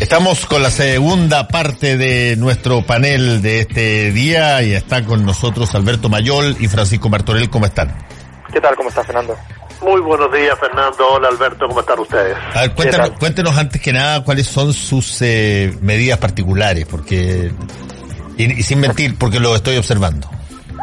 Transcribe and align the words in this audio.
Estamos 0.00 0.44
con 0.46 0.62
la 0.62 0.70
segunda 0.70 1.46
parte 1.46 1.96
de 1.96 2.34
nuestro 2.36 2.82
panel 2.82 3.42
de 3.42 3.60
este 3.60 4.10
día 4.10 4.60
y 4.62 4.72
está 4.72 5.04
con 5.04 5.24
nosotros 5.24 5.72
Alberto 5.74 6.08
Mayol 6.08 6.56
y 6.58 6.66
Francisco 6.66 7.08
Martorell. 7.08 7.48
¿Cómo 7.48 7.66
están? 7.66 7.94
¿Qué 8.52 8.60
tal? 8.60 8.74
¿Cómo 8.74 8.88
está 8.88 9.04
Fernando? 9.04 9.36
Muy 9.82 10.00
buenos 10.00 10.32
días, 10.32 10.58
Fernando. 10.58 11.06
Hola, 11.12 11.28
Alberto. 11.28 11.68
¿Cómo 11.68 11.80
están 11.80 12.00
ustedes? 12.00 12.36
A 12.54 12.62
ver, 12.62 12.74
cuéntanos, 12.74 13.10
cuéntenos 13.18 13.56
antes 13.56 13.80
que 13.80 13.92
nada 13.92 14.24
cuáles 14.24 14.46
son 14.46 14.72
sus 14.72 15.22
eh, 15.22 15.76
medidas 15.80 16.18
particulares, 16.18 16.86
porque 16.86 17.52
y, 18.36 18.58
y, 18.58 18.62
sin 18.62 18.80
mentir, 18.80 19.16
porque 19.16 19.38
lo 19.38 19.54
estoy 19.54 19.76
observando. 19.76 20.28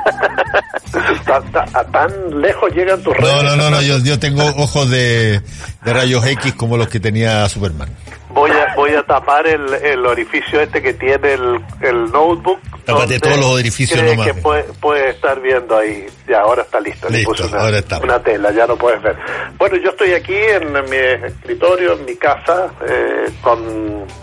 ¿A 1.74 1.84
tan 1.86 2.42
lejos 2.42 2.74
llegan 2.74 3.02
tus 3.04 3.16
redes? 3.16 3.34
No, 3.34 3.44
no, 3.44 3.56
no, 3.56 3.70
no 3.70 3.82
yo, 3.82 4.00
yo 4.00 4.20
tengo 4.20 4.46
ojos 4.58 4.90
de, 4.90 5.42
de 5.84 5.94
rayos 5.94 6.26
X 6.26 6.54
como 6.54 6.78
los 6.78 6.88
que 6.88 7.00
tenía 7.00 7.48
Superman. 7.50 7.90
Voy 8.30 8.52
a, 8.52 8.76
voy 8.76 8.94
a 8.94 9.04
tapar 9.04 9.48
el, 9.48 9.74
el 9.74 10.06
orificio 10.06 10.62
este 10.62 10.82
que 10.82 10.94
tiene 10.94 11.34
el, 11.34 11.60
el 11.82 12.12
notebook. 12.12 12.60
Tapate 12.86 13.20
todos 13.20 13.38
los 13.38 13.48
orificios 13.48 14.02
nomás. 14.02 14.28
que 14.28 14.34
puede, 14.36 14.64
puede 14.80 15.10
estar 15.10 15.42
viendo 15.42 15.76
ahí. 15.78 16.06
Ya, 16.28 16.42
ahora 16.42 16.62
está 16.62 16.80
listo. 16.80 17.10
Le 17.10 17.20
Listo, 17.20 17.32
puse 17.32 17.48
una, 17.48 17.62
ahora 17.64 17.80
está. 17.80 18.00
una 18.00 18.20
tela, 18.22 18.52
ya 18.52 18.68
no 18.68 18.76
puedes 18.78 19.02
ver. 19.02 19.18
Bueno, 19.58 19.78
yo 19.78 19.90
estoy 19.90 20.14
aquí 20.14 20.36
en, 20.36 20.72
mi 20.90 20.98
escritorio, 21.28 21.94
en 21.94 22.06
mi 22.06 22.16
casa, 22.16 22.70
eh, 22.88 23.32
con 23.42 23.60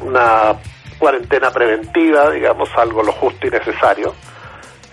una 0.03 0.55
cuarentena 0.99 1.51
preventiva, 1.51 2.31
digamos, 2.31 2.69
algo 2.77 3.03
lo 3.03 3.13
justo 3.13 3.47
y 3.47 3.51
necesario. 3.51 4.15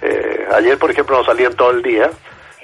Eh, 0.02 0.48
ayer, 0.54 0.78
por 0.78 0.92
ejemplo, 0.92 1.18
no 1.18 1.24
salí 1.24 1.44
en 1.46 1.56
todo 1.56 1.72
el 1.72 1.82
día. 1.82 2.10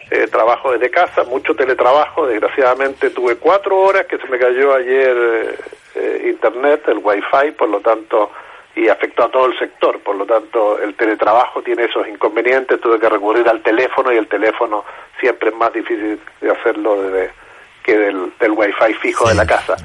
Eh, 0.10 0.28
trabajo 0.28 0.72
desde 0.72 0.90
casa, 0.90 1.24
mucho 1.24 1.54
teletrabajo. 1.54 2.26
Desgraciadamente 2.28 3.10
tuve 3.10 3.36
cuatro 3.36 3.78
horas 3.78 4.06
que 4.08 4.18
se 4.18 4.28
me 4.28 4.40
cayó 4.40 4.74
ayer 4.74 5.58
eh, 5.96 6.28
internet, 6.30 6.84
el 6.88 7.00
wifi, 7.04 7.52
por 7.58 7.68
lo 7.70 7.82
tanto, 7.82 8.32
y 8.76 8.88
afectó 8.88 9.24
a 9.26 9.32
todo 9.32 9.48
el 9.48 9.60
sector. 9.60 10.00
Por 10.00 10.16
lo 10.16 10.26
tanto, 10.26 10.80
el 10.80 10.96
teletrabajo 10.96 11.62
tiene 11.62 11.86
esos 11.86 12.08
inconvenientes. 12.08 12.80
Tuve 12.80 13.00
que 13.00 13.10
recurrir 13.10 13.48
al 13.50 13.62
teléfono 13.62 14.14
y 14.14 14.18
el 14.18 14.28
teléfono 14.28 14.86
siempre 15.20 15.50
es 15.50 15.56
más 15.56 15.74
difícil 15.74 16.20
de 16.40 16.52
hacerlo 16.52 17.02
desde, 17.02 17.32
que 17.84 17.98
del, 17.98 18.32
del 18.40 18.52
wifi 18.52 18.94
fijo 19.02 19.26
Sí. 19.26 19.32
de 19.32 19.36
la 19.36 19.46
casa. 19.46 19.76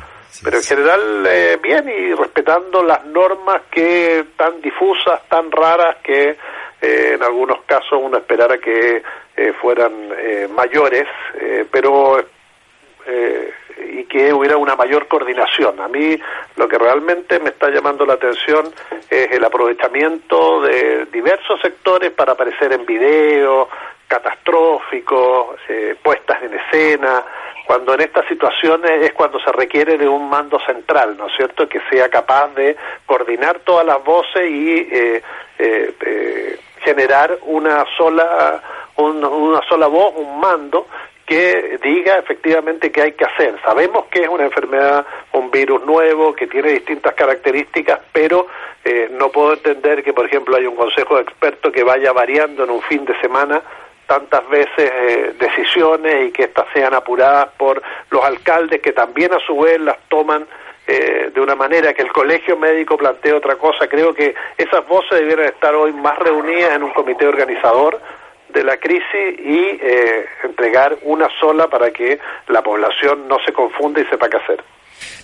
Pero 0.44 0.56
en 0.56 0.62
general, 0.62 1.27
eh, 1.27 1.59
bien 1.62 1.89
y 1.89 2.14
respetando 2.14 2.83
las 2.83 3.05
normas 3.06 3.62
que 3.70 4.25
tan 4.37 4.61
difusas, 4.62 5.27
tan 5.28 5.50
raras 5.50 5.97
que 6.03 6.37
eh, 6.83 7.12
en 7.14 7.22
algunos 7.22 7.62
casos 7.62 7.98
uno 8.00 8.19
esperara 8.19 8.58
que 8.58 9.02
eh, 9.36 9.52
fueran 9.61 9.92
eh, 10.19 10.48
mayores, 10.55 11.06
eh, 11.41 11.64
pero 11.70 12.19
eh, 13.06 13.52
y 13.91 14.05
que 14.05 14.33
hubiera 14.33 14.56
una 14.56 14.77
mayor 14.77 15.08
coordinación. 15.08 15.80
A 15.80 15.88
mí 15.88 16.19
lo 16.56 16.69
que 16.69 16.78
realmente 16.78 17.38
me 17.41 17.50
está 17.50 17.70
llamando 17.70 18.05
la 18.05 18.14
atención 18.14 18.72
es 19.08 19.30
el 19.33 19.44
aprovechamiento 19.44 20.60
de 20.62 21.06
diversos 21.06 21.60
sectores 21.60 22.10
para 22.10 22.33
aparecer 22.33 22.72
en 22.72 22.84
video, 22.84 23.69
catastróficos, 24.06 25.59
eh, 25.69 25.97
puestas 26.03 26.43
en 26.43 26.54
escena, 26.54 27.25
cuando 27.66 27.94
en 27.94 28.03
estas 28.03 28.26
situaciones 28.28 29.03
es 29.03 29.12
cuando 29.12 29.41
se 29.41 29.50
requiere 29.53 29.97
de 29.97 30.06
un 30.06 30.28
mando 30.28 30.59
central, 30.60 31.16
¿no 31.16 31.28
es 31.28 31.37
cierto?, 31.37 31.69
que 31.69 31.81
sea 31.91 32.09
capaz 32.09 32.49
de 32.54 32.76
coordinar 33.06 33.60
todas 33.60 33.87
las 33.87 34.03
voces 34.04 34.50
y 34.50 34.88
eh, 34.93 35.22
eh, 35.59 35.94
eh, 36.04 36.59
generar 36.84 37.38
una 37.47 37.84
sola 37.97 38.62
un- 38.97 39.25
una 39.25 39.62
sola 39.69 39.87
voz, 39.87 40.12
un 40.16 40.38
mando 40.38 40.87
que 41.25 41.78
diga 41.82 42.19
efectivamente 42.19 42.91
qué 42.93 43.03
hay 43.03 43.12
que 43.12 43.25
hacer. 43.25 43.59
Sabemos 43.65 44.04
que 44.10 44.22
es 44.22 44.28
una 44.28 44.44
enfermedad, 44.44 45.06
un 45.32 45.50
virus 45.50 45.82
nuevo, 45.87 46.34
que 46.34 46.47
tiene 46.47 46.72
distintas 46.72 47.15
características, 47.15 48.00
pero 48.12 48.48
eh, 48.84 49.09
no 49.12 49.31
puedo 49.31 49.54
entender 49.54 50.03
que, 50.03 50.12
por 50.12 50.26
ejemplo, 50.26 50.56
hay 50.56 50.66
un 50.66 50.76
consejo 50.76 51.16
de 51.16 51.22
expertos 51.22 51.72
que 51.72 51.84
vaya 51.84 52.12
variando 52.12 52.65
en 52.65 52.70
un 52.70 52.82
fin 52.82 53.04
de 53.04 53.19
semana 53.20 53.62
tantas 54.06 54.47
veces 54.50 54.91
eh, 54.93 55.34
decisiones 55.38 56.28
y 56.28 56.32
que 56.32 56.43
éstas 56.43 56.66
sean 56.75 56.93
apuradas 56.93 57.49
por 57.56 57.81
los 58.10 58.22
alcaldes 58.25 58.82
que 58.82 58.93
también 58.93 59.32
a 59.32 59.38
su 59.47 59.59
vez 59.59 59.81
las 59.81 59.97
toman 60.09 60.47
eh, 60.87 61.31
de 61.34 61.41
una 61.41 61.54
manera 61.54 61.93
que 61.94 62.03
el 62.03 62.12
colegio 62.12 62.56
médico 62.56 62.97
plantea 62.97 63.37
otra 63.37 63.56
cosa. 63.56 63.87
Creo 63.88 64.15
que 64.15 64.34
esas 64.59 64.87
voces 64.88 65.19
debieran 65.20 65.47
estar 65.47 65.75
hoy 65.75 65.93
más 65.93 66.19
reunidas 66.19 66.75
en 66.76 66.82
un 66.82 66.93
comité 66.93 67.26
organizador 67.26 68.00
de 68.53 68.65
la 68.65 68.76
crisis 68.76 69.38
y 69.38 69.78
eh, 69.81 70.26
entregar 70.44 70.98
una 71.04 71.28
sola 71.41 71.69
para 71.69 71.91
que 71.91 72.19
la 72.48 72.62
población 72.62 73.26
no 73.28 73.38
se 73.47 73.53
confunda 73.53 74.00
y 74.00 74.04
sepa 74.06 74.28
qué 74.28 74.37
hacer. 74.37 74.65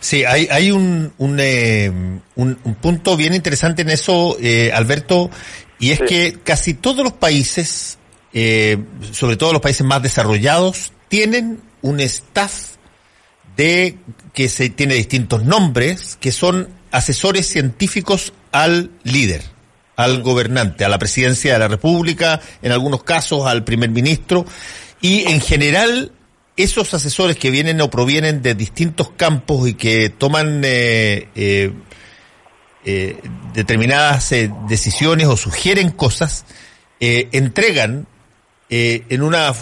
Sí, 0.00 0.24
hay, 0.24 0.48
hay 0.50 0.70
un, 0.70 1.12
un, 1.18 1.38
eh, 1.40 1.90
un, 1.90 2.58
un 2.64 2.74
punto 2.76 3.16
bien 3.16 3.34
interesante 3.34 3.82
en 3.82 3.90
eso, 3.90 4.36
eh, 4.40 4.70
Alberto, 4.72 5.30
y 5.78 5.90
es 5.92 5.98
Sí. 5.98 6.04
que 6.06 6.38
casi 6.42 6.74
todos 6.74 7.04
los 7.04 7.12
países, 7.12 7.98
eh, 8.32 8.78
sobre 9.12 9.36
todo 9.36 9.52
los 9.52 9.62
países 9.62 9.86
más 9.86 10.02
desarrollados, 10.02 10.92
tienen 11.08 11.60
un 11.82 12.00
staff 12.00 12.77
de 13.58 13.98
que 14.32 14.48
se 14.48 14.70
tiene 14.70 14.94
distintos 14.94 15.44
nombres, 15.44 16.16
que 16.20 16.30
son 16.30 16.68
asesores 16.92 17.46
científicos 17.46 18.32
al 18.52 18.92
líder, 19.02 19.42
al 19.96 20.22
gobernante, 20.22 20.84
a 20.84 20.88
la 20.88 20.98
presidencia 20.98 21.52
de 21.52 21.58
la 21.58 21.66
República, 21.66 22.40
en 22.62 22.70
algunos 22.70 23.02
casos 23.02 23.46
al 23.48 23.64
primer 23.64 23.90
ministro, 23.90 24.46
y 25.00 25.28
en 25.28 25.40
general 25.40 26.12
esos 26.56 26.94
asesores 26.94 27.36
que 27.36 27.50
vienen 27.50 27.80
o 27.80 27.90
provienen 27.90 28.42
de 28.42 28.54
distintos 28.54 29.10
campos 29.10 29.68
y 29.68 29.74
que 29.74 30.08
toman 30.08 30.62
eh, 30.64 31.28
eh, 31.34 31.72
eh, 32.84 33.16
determinadas 33.54 34.32
decisiones 34.68 35.26
o 35.26 35.36
sugieren 35.36 35.90
cosas, 35.90 36.44
entregan 37.00 38.06
eh, 38.70 39.04
en 39.08 39.22
una 39.22 39.54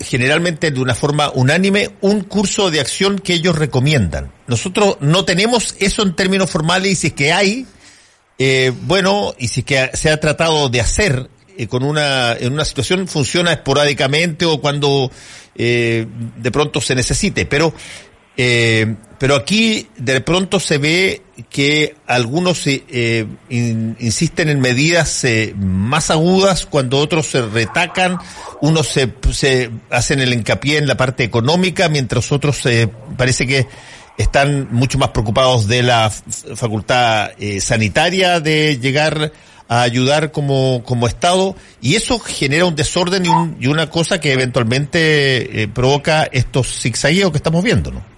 generalmente 0.00 0.70
de 0.70 0.80
una 0.80 0.94
forma 0.94 1.30
unánime 1.34 1.90
un 2.02 2.22
curso 2.22 2.70
de 2.70 2.80
acción 2.80 3.18
que 3.18 3.34
ellos 3.34 3.56
recomiendan. 3.56 4.32
Nosotros 4.46 4.98
no 5.00 5.24
tenemos 5.24 5.74
eso 5.78 6.02
en 6.02 6.14
términos 6.14 6.50
formales 6.50 6.92
y 6.92 6.94
si 6.96 7.06
es 7.08 7.12
que 7.14 7.32
hay, 7.32 7.66
eh, 8.38 8.72
bueno, 8.82 9.34
y 9.38 9.48
si 9.48 9.60
es 9.60 9.66
que 9.66 9.90
se 9.94 10.10
ha 10.10 10.20
tratado 10.20 10.68
de 10.68 10.80
hacer 10.80 11.30
eh, 11.56 11.66
con 11.66 11.82
una 11.82 12.32
en 12.32 12.52
una 12.52 12.64
situación 12.64 13.06
funciona 13.06 13.52
esporádicamente 13.52 14.46
o 14.46 14.60
cuando 14.60 15.10
eh, 15.54 16.06
de 16.36 16.50
pronto 16.50 16.80
se 16.80 16.94
necesite, 16.94 17.44
pero 17.44 17.74
eh, 18.36 18.94
pero 19.18 19.36
aquí 19.36 19.88
de 19.98 20.20
pronto 20.20 20.58
se 20.58 20.78
ve 20.78 21.22
que 21.48 21.94
algunos 22.06 22.66
eh, 22.66 22.82
eh, 22.88 23.26
in- 23.50 23.96
insisten 24.00 24.48
en 24.48 24.58
medidas 24.60 25.22
eh, 25.24 25.54
más 25.56 26.10
agudas 26.10 26.66
cuando 26.66 26.98
otros 26.98 27.26
se 27.26 27.42
retacan, 27.42 28.18
unos 28.60 28.88
se, 28.88 29.12
se 29.32 29.70
hacen 29.90 30.20
el 30.20 30.32
hincapié 30.32 30.78
en 30.78 30.86
la 30.88 30.96
parte 30.96 31.24
económica, 31.24 31.88
mientras 31.88 32.32
otros 32.32 32.64
eh, 32.66 32.88
parece 33.16 33.46
que 33.46 33.66
están 34.18 34.68
mucho 34.72 34.98
más 34.98 35.08
preocupados 35.10 35.68
de 35.68 35.82
la 35.82 36.10
facultad 36.10 37.30
sanitaria 37.60 38.40
de 38.40 38.78
llegar 38.78 39.32
a 39.68 39.82
ayudar 39.82 40.32
como, 40.32 40.82
como 40.84 41.06
Estado 41.06 41.56
y 41.80 41.94
eso 41.94 42.18
genera 42.18 42.66
un 42.66 42.74
desorden 42.76 43.24
y, 43.24 43.28
un- 43.28 43.56
y 43.60 43.68
una 43.68 43.88
cosa 43.88 44.20
que 44.20 44.32
eventualmente 44.32 45.68
provoca 45.72 46.28
estos 46.30 46.80
zigzagueos 46.80 47.30
que 47.30 47.38
estamos 47.38 47.62
viendo, 47.64 47.90
¿no? 47.90 48.11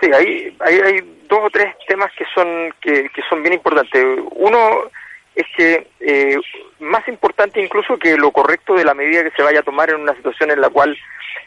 Sí, 0.00 0.10
hay, 0.12 0.56
hay, 0.60 0.80
hay 0.80 1.18
dos 1.28 1.40
o 1.44 1.50
tres 1.50 1.74
temas 1.88 2.10
que 2.16 2.24
son 2.34 2.72
que, 2.80 3.08
que 3.08 3.22
son 3.28 3.42
bien 3.42 3.54
importantes. 3.54 4.04
Uno 4.32 4.90
es 5.34 5.46
que 5.56 5.86
eh, 6.00 6.38
más 6.80 7.06
importante 7.08 7.62
incluso 7.62 7.98
que 7.98 8.16
lo 8.16 8.30
correcto 8.30 8.74
de 8.74 8.84
la 8.84 8.94
medida 8.94 9.22
que 9.22 9.36
se 9.36 9.42
vaya 9.42 9.60
a 9.60 9.64
tomar 9.64 9.90
en 9.90 10.00
una 10.00 10.14
situación 10.14 10.50
en 10.50 10.60
la 10.60 10.70
cual 10.70 10.96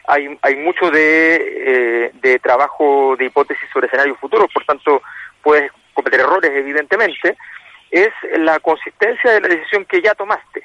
hay, 0.06 0.38
hay 0.42 0.56
mucho 0.56 0.90
de, 0.90 1.36
eh, 1.36 2.10
de 2.14 2.38
trabajo 2.38 3.16
de 3.18 3.26
hipótesis 3.26 3.68
sobre 3.72 3.86
escenarios 3.86 4.18
futuros, 4.18 4.52
por 4.52 4.64
tanto 4.64 5.02
puedes 5.42 5.70
cometer 5.94 6.20
errores 6.20 6.50
evidentemente, 6.54 7.36
es 7.90 8.10
la 8.38 8.60
consistencia 8.60 9.32
de 9.32 9.40
la 9.40 9.48
decisión 9.48 9.84
que 9.84 10.00
ya 10.00 10.14
tomaste. 10.14 10.62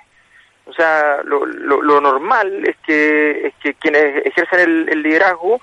O 0.68 0.74
sea, 0.74 1.22
lo, 1.24 1.46
lo, 1.46 1.82
lo 1.82 2.02
normal 2.02 2.64
es 2.68 2.76
que, 2.86 3.48
es 3.48 3.54
que 3.62 3.74
quienes 3.76 4.26
ejercen 4.26 4.60
el, 4.60 4.90
el 4.90 5.02
liderazgo 5.04 5.60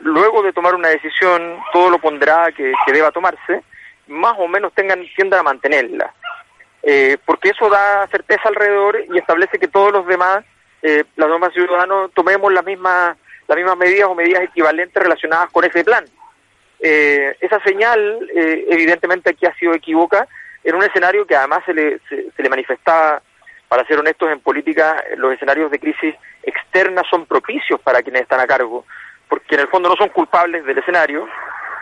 luego 0.00 0.42
de 0.42 0.52
tomar 0.52 0.74
una 0.74 0.88
decisión, 0.88 1.58
todo 1.72 1.90
lo 1.90 1.98
pondrá 1.98 2.50
que, 2.52 2.72
que 2.84 2.92
deba 2.92 3.10
tomarse, 3.10 3.62
más 4.08 4.34
o 4.38 4.48
menos 4.48 4.72
tengan 4.74 5.04
tiendan 5.16 5.40
a 5.40 5.44
mantenerla. 5.44 6.12
Eh, 6.82 7.16
porque 7.24 7.50
eso 7.50 7.70
da 7.70 8.06
certeza 8.08 8.48
alrededor 8.48 9.02
y 9.10 9.18
establece 9.18 9.58
que 9.58 9.68
todos 9.68 9.92
los 9.92 10.06
demás, 10.06 10.44
eh, 10.82 11.04
los 11.16 11.30
demás 11.30 11.52
ciudadanos, 11.54 12.10
tomemos 12.12 12.52
las 12.52 12.64
mismas, 12.64 13.16
las 13.48 13.56
mismas 13.56 13.76
medidas 13.78 14.08
o 14.08 14.14
medidas 14.14 14.42
equivalentes 14.42 15.02
relacionadas 15.02 15.50
con 15.50 15.64
ese 15.64 15.82
plan. 15.82 16.04
Eh, 16.80 17.36
esa 17.40 17.58
señal, 17.60 18.28
eh, 18.36 18.66
evidentemente, 18.68 19.30
aquí 19.30 19.46
ha 19.46 19.54
sido 19.54 19.72
equivoca 19.72 20.28
en 20.62 20.74
un 20.74 20.82
escenario 20.82 21.26
que 21.26 21.36
además 21.36 21.60
se 21.64 21.72
le, 21.72 21.98
se, 22.08 22.30
se 22.30 22.42
le 22.42 22.50
manifestaba, 22.50 23.22
para 23.68 23.86
ser 23.86 23.98
honestos, 23.98 24.30
en 24.30 24.40
política, 24.40 25.02
los 25.16 25.32
escenarios 25.32 25.70
de 25.70 25.78
crisis 25.78 26.14
externa 26.42 27.02
son 27.08 27.24
propicios 27.24 27.80
para 27.80 28.02
quienes 28.02 28.22
están 28.22 28.40
a 28.40 28.46
cargo, 28.46 28.84
porque 29.34 29.56
en 29.56 29.62
el 29.62 29.68
fondo 29.68 29.88
no 29.88 29.96
son 29.96 30.10
culpables 30.10 30.64
del 30.64 30.78
escenario 30.78 31.26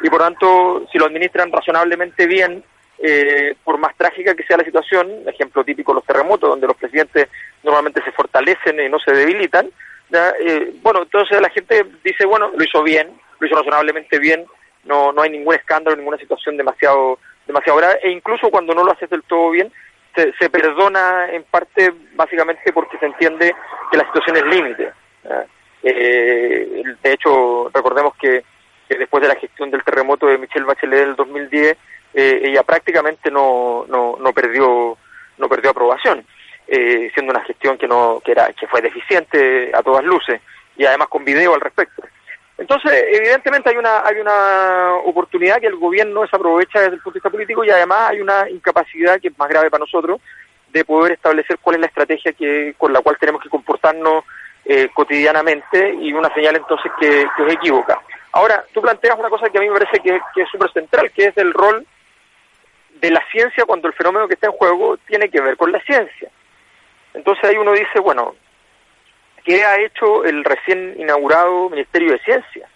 y 0.00 0.08
por 0.08 0.20
tanto, 0.20 0.86
si 0.90 0.96
lo 0.96 1.04
administran 1.04 1.52
razonablemente 1.52 2.26
bien, 2.26 2.64
eh, 2.98 3.54
por 3.62 3.76
más 3.76 3.94
trágica 3.94 4.34
que 4.34 4.42
sea 4.44 4.56
la 4.56 4.64
situación, 4.64 5.10
ejemplo 5.26 5.62
típico 5.62 5.92
los 5.92 6.04
terremotos, 6.04 6.48
donde 6.48 6.66
los 6.66 6.76
presidentes 6.78 7.28
normalmente 7.62 8.02
se 8.02 8.12
fortalecen 8.12 8.80
y 8.80 8.88
no 8.88 8.98
se 8.98 9.12
debilitan. 9.12 9.68
Eh, 10.40 10.72
bueno, 10.82 11.02
entonces 11.02 11.42
la 11.42 11.50
gente 11.50 11.84
dice, 12.02 12.24
bueno, 12.24 12.50
lo 12.56 12.64
hizo 12.64 12.82
bien, 12.82 13.12
lo 13.38 13.46
hizo 13.46 13.56
razonablemente 13.56 14.18
bien, 14.18 14.46
no, 14.84 15.12
no 15.12 15.20
hay 15.20 15.28
ningún 15.28 15.54
escándalo, 15.54 15.94
ninguna 15.94 16.16
situación 16.16 16.56
demasiado, 16.56 17.18
demasiado 17.46 17.78
grave, 17.78 18.00
e 18.02 18.10
incluso 18.10 18.48
cuando 18.48 18.74
no 18.74 18.82
lo 18.82 18.92
haces 18.92 19.10
del 19.10 19.24
todo 19.24 19.50
bien, 19.50 19.70
se, 20.16 20.32
se 20.38 20.48
perdona 20.48 21.28
en 21.30 21.44
parte 21.44 21.92
básicamente 22.14 22.72
porque 22.72 22.96
se 22.96 23.06
entiende 23.06 23.54
que 23.90 23.98
la 23.98 24.06
situación 24.06 24.36
es 24.38 24.44
límite. 24.46 24.92
Eh, 25.82 26.82
de 27.02 27.12
hecho, 27.12 27.70
recordemos 27.72 28.14
que, 28.16 28.44
que, 28.88 28.98
después 28.98 29.22
de 29.22 29.28
la 29.28 29.36
gestión 29.36 29.70
del 29.70 29.82
terremoto 29.82 30.26
de 30.26 30.38
Michelle 30.38 30.64
Bachelet 30.64 31.06
del 31.06 31.16
2010, 31.16 31.76
eh, 32.14 32.40
ella 32.44 32.62
prácticamente 32.62 33.30
no, 33.30 33.84
no, 33.88 34.16
no 34.20 34.32
perdió 34.32 34.96
no 35.38 35.48
perdió 35.48 35.70
aprobación, 35.70 36.24
eh, 36.68 37.10
siendo 37.14 37.32
una 37.32 37.44
gestión 37.44 37.78
que 37.78 37.88
no 37.88 38.20
que 38.24 38.32
era 38.32 38.52
que 38.52 38.66
fue 38.66 38.82
deficiente 38.82 39.72
a 39.74 39.82
todas 39.82 40.04
luces 40.04 40.40
y 40.76 40.84
además 40.84 41.08
con 41.08 41.24
video 41.24 41.54
al 41.54 41.60
respecto. 41.60 42.02
Entonces, 42.58 42.92
evidentemente 43.12 43.70
hay 43.70 43.76
una 43.76 44.06
hay 44.06 44.20
una 44.20 44.94
oportunidad 45.04 45.58
que 45.58 45.66
el 45.66 45.76
gobierno 45.76 46.22
desaprovecha 46.22 46.80
desde 46.80 46.94
el 46.96 47.00
punto 47.00 47.14
de 47.14 47.18
vista 47.18 47.30
político 47.30 47.64
y 47.64 47.70
además 47.70 48.10
hay 48.10 48.20
una 48.20 48.48
incapacidad 48.50 49.20
que 49.20 49.28
es 49.28 49.38
más 49.38 49.48
grave 49.48 49.70
para 49.70 49.80
nosotros 49.80 50.20
de 50.68 50.84
poder 50.84 51.12
establecer 51.12 51.58
cuál 51.60 51.76
es 51.76 51.80
la 51.80 51.86
estrategia 51.88 52.32
que 52.32 52.74
con 52.78 52.92
la 52.92 53.00
cual 53.00 53.16
tenemos 53.18 53.42
que 53.42 53.48
comportarnos 53.48 54.24
eh, 54.64 54.88
cotidianamente 54.94 55.94
y 56.00 56.12
una 56.12 56.32
señal 56.34 56.56
entonces 56.56 56.90
que, 57.00 57.26
que 57.36 57.46
es 57.46 57.52
equívoca. 57.54 58.00
Ahora, 58.32 58.64
tú 58.72 58.80
planteas 58.80 59.18
una 59.18 59.28
cosa 59.28 59.50
que 59.50 59.58
a 59.58 59.60
mí 59.60 59.68
me 59.68 59.78
parece 59.78 60.00
que, 60.00 60.16
es 60.16 60.48
súper 60.50 60.72
central, 60.72 61.10
que 61.12 61.26
es 61.26 61.36
el 61.36 61.52
rol 61.52 61.86
de 62.94 63.10
la 63.10 63.22
ciencia 63.30 63.64
cuando 63.66 63.88
el 63.88 63.94
fenómeno 63.94 64.26
que 64.26 64.34
está 64.34 64.46
en 64.46 64.54
juego 64.54 64.96
tiene 65.06 65.28
que 65.28 65.40
ver 65.40 65.56
con 65.56 65.70
la 65.70 65.80
ciencia. 65.80 66.30
Entonces 67.12 67.44
ahí 67.44 67.56
uno 67.56 67.72
dice, 67.72 68.00
bueno, 68.00 68.34
¿qué 69.44 69.64
ha 69.64 69.78
hecho 69.80 70.24
el 70.24 70.44
recién 70.44 70.94
inaugurado 70.98 71.68
Ministerio 71.68 72.12
de 72.12 72.20
Ciencia? 72.20 72.68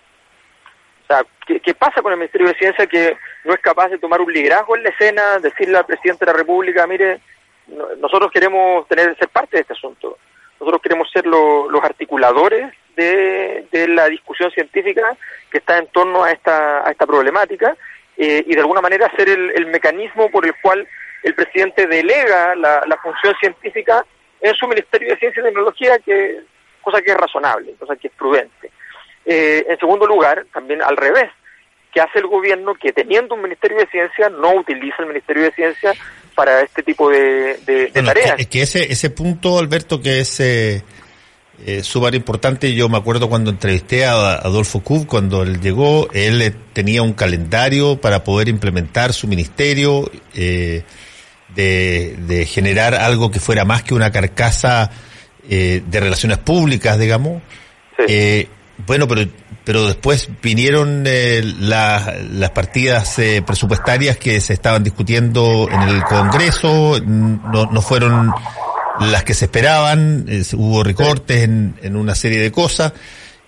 O 1.04 1.06
sea, 1.06 1.24
¿qué, 1.46 1.60
¿qué, 1.60 1.72
pasa 1.74 2.02
con 2.02 2.12
el 2.12 2.18
Ministerio 2.18 2.48
de 2.48 2.58
Ciencia 2.58 2.86
que 2.86 3.16
no 3.44 3.54
es 3.54 3.60
capaz 3.60 3.88
de 3.88 3.98
tomar 3.98 4.20
un 4.20 4.32
liderazgo 4.32 4.76
en 4.76 4.82
la 4.82 4.90
escena, 4.90 5.38
decirle 5.38 5.78
al 5.78 5.86
presidente 5.86 6.26
de 6.26 6.32
la 6.32 6.38
República, 6.38 6.86
mire, 6.86 7.20
no, 7.68 7.94
nosotros 7.96 8.30
queremos 8.30 8.86
tener 8.88 9.16
ser 9.16 9.28
parte 9.28 9.56
de 9.56 9.60
este 9.62 9.72
asunto, 9.72 10.18
nosotros 10.60 10.82
queremos 10.82 11.10
ser 11.10 11.26
lo, 11.26 11.70
los 11.70 11.82
articuladores 11.82 12.72
de, 12.96 13.66
de, 13.70 13.88
la 13.88 14.08
discusión 14.08 14.50
científica 14.50 15.16
que 15.50 15.58
está 15.58 15.78
en 15.78 15.86
torno 15.88 16.24
a 16.24 16.30
esta, 16.30 16.86
a 16.86 16.90
esta 16.90 17.06
problemática 17.06 17.76
eh, 18.16 18.42
y 18.46 18.54
de 18.54 18.60
alguna 18.60 18.80
manera 18.80 19.12
ser 19.16 19.28
el, 19.28 19.52
el, 19.54 19.66
mecanismo 19.66 20.30
por 20.30 20.46
el 20.46 20.54
cual 20.62 20.88
el 21.22 21.34
presidente 21.34 21.86
delega 21.86 22.54
la, 22.54 22.82
la, 22.86 22.96
función 22.96 23.34
científica 23.38 24.04
en 24.40 24.54
su 24.54 24.66
Ministerio 24.66 25.10
de 25.10 25.18
Ciencia 25.18 25.40
y 25.40 25.44
Tecnología, 25.44 25.98
que 25.98 26.40
cosa 26.80 27.02
que 27.02 27.10
es 27.10 27.16
razonable, 27.16 27.74
cosa 27.78 27.96
que 27.96 28.08
es 28.08 28.14
prudente. 28.14 28.70
Eh, 29.26 29.66
en 29.68 29.78
segundo 29.78 30.06
lugar, 30.06 30.46
también 30.52 30.82
al 30.82 30.96
revés, 30.96 31.30
que 31.92 32.00
hace 32.00 32.20
el 32.20 32.26
gobierno 32.26 32.74
que 32.74 32.92
teniendo 32.92 33.34
un 33.34 33.42
Ministerio 33.42 33.78
de 33.78 33.86
Ciencia 33.86 34.28
no 34.30 34.54
utiliza 34.54 34.96
el 35.00 35.08
Ministerio 35.08 35.42
de 35.44 35.52
Ciencia 35.52 35.94
para 36.36 36.60
este 36.62 36.84
tipo 36.84 37.10
de, 37.10 37.58
de, 37.66 37.74
de 37.74 37.90
bueno, 37.94 38.08
tareas. 38.08 38.38
Es 38.38 38.46
que, 38.46 38.62
ese, 38.62 38.92
ese 38.92 39.10
punto, 39.10 39.58
Alberto, 39.58 40.00
que 40.00 40.20
es 40.20 40.38
eh, 40.38 40.84
eh, 41.64 41.82
súper 41.82 42.14
importante, 42.14 42.74
yo 42.74 42.88
me 42.90 42.98
acuerdo 42.98 43.30
cuando 43.30 43.50
entrevisté 43.50 44.04
a 44.04 44.34
Adolfo 44.34 44.80
Kub, 44.80 45.06
cuando 45.06 45.42
él 45.42 45.60
llegó, 45.60 46.08
él 46.12 46.54
tenía 46.74 47.00
un 47.02 47.14
calendario 47.14 47.98
para 47.98 48.22
poder 48.22 48.48
implementar 48.48 49.14
su 49.14 49.26
ministerio, 49.26 50.10
eh, 50.34 50.84
de, 51.54 52.16
de, 52.26 52.44
generar 52.44 52.94
algo 52.94 53.30
que 53.30 53.40
fuera 53.40 53.64
más 53.64 53.82
que 53.82 53.94
una 53.94 54.12
carcasa 54.12 54.90
eh, 55.48 55.82
de 55.86 56.00
relaciones 56.00 56.38
públicas, 56.38 56.98
digamos. 56.98 57.42
Sí. 58.06 58.48
Bueno, 58.84 59.08
pero 59.08 59.26
pero 59.66 59.84
después 59.88 60.28
vinieron 60.40 61.02
eh, 61.08 61.42
la, 61.58 62.18
las 62.30 62.50
partidas 62.50 63.18
eh, 63.18 63.42
presupuestarias 63.44 64.16
que 64.16 64.40
se 64.40 64.52
estaban 64.52 64.84
discutiendo 64.84 65.68
en 65.68 65.82
el 65.82 66.04
Congreso, 66.04 67.00
no, 67.04 67.66
no 67.66 67.82
fueron 67.82 68.32
las 69.00 69.24
que 69.24 69.34
se 69.34 69.46
esperaban, 69.46 70.26
eh, 70.28 70.44
hubo 70.52 70.84
recortes 70.84 71.42
en, 71.42 71.74
en, 71.82 71.96
una 71.96 72.14
serie 72.14 72.38
de 72.38 72.52
cosas. 72.52 72.92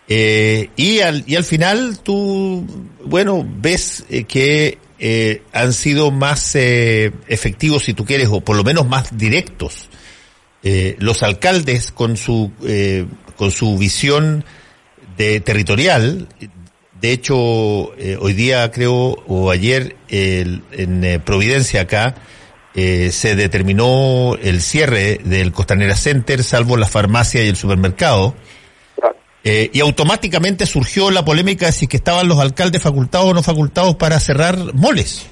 Eh, 0.09 0.71
y, 0.75 0.99
al, 0.99 1.23
y 1.25 1.37
al 1.37 1.45
final 1.45 2.01
tú, 2.03 2.67
bueno, 3.05 3.47
ves 3.49 4.05
que 4.27 4.79
han 5.53 5.73
sido 5.73 6.11
más 6.11 6.57
efectivos, 6.57 7.85
si 7.85 7.95
tú 7.95 8.05
quieres, 8.05 8.27
o 8.29 8.41
por 8.41 8.57
lo 8.57 8.65
menos 8.65 8.89
más 8.89 9.17
directos, 9.17 9.89
los 10.99 11.23
alcaldes 11.23 11.93
con 11.93 12.17
su, 12.17 12.51
con 13.37 13.53
su 13.53 13.79
visión 13.79 14.45
de 15.19 15.41
territorial. 15.41 16.29
De 16.99 17.13
hecho, 17.13 17.95
eh, 17.99 18.17
hoy 18.19 18.33
día 18.33 18.71
creo, 18.71 19.17
o 19.27 19.51
ayer, 19.51 19.97
el, 20.09 20.63
en 20.73 21.05
eh, 21.05 21.21
Providencia 21.21 21.83
acá, 21.83 22.15
eh, 22.75 23.11
se 23.11 23.35
determinó 23.35 24.37
el 24.41 24.61
cierre 24.61 25.19
del 25.25 25.53
Costanera 25.53 25.97
Center, 25.97 26.43
salvo 26.43 26.77
la 26.77 26.87
farmacia 26.87 27.45
y 27.45 27.49
el 27.49 27.57
supermercado. 27.57 28.35
Eh, 29.45 29.71
y 29.73 29.81
automáticamente 29.81 30.67
surgió 30.67 31.11
la 31.11 31.25
polémica 31.25 31.67
de 31.67 31.73
si 31.73 31.87
que 31.87 31.97
estaban 31.97 32.29
los 32.29 32.39
alcaldes 32.39 32.83
facultados 32.83 33.31
o 33.31 33.35
no 33.35 33.43
facultados 33.43 33.97
para 33.97 34.19
cerrar 34.21 34.57
moles. 34.75 35.31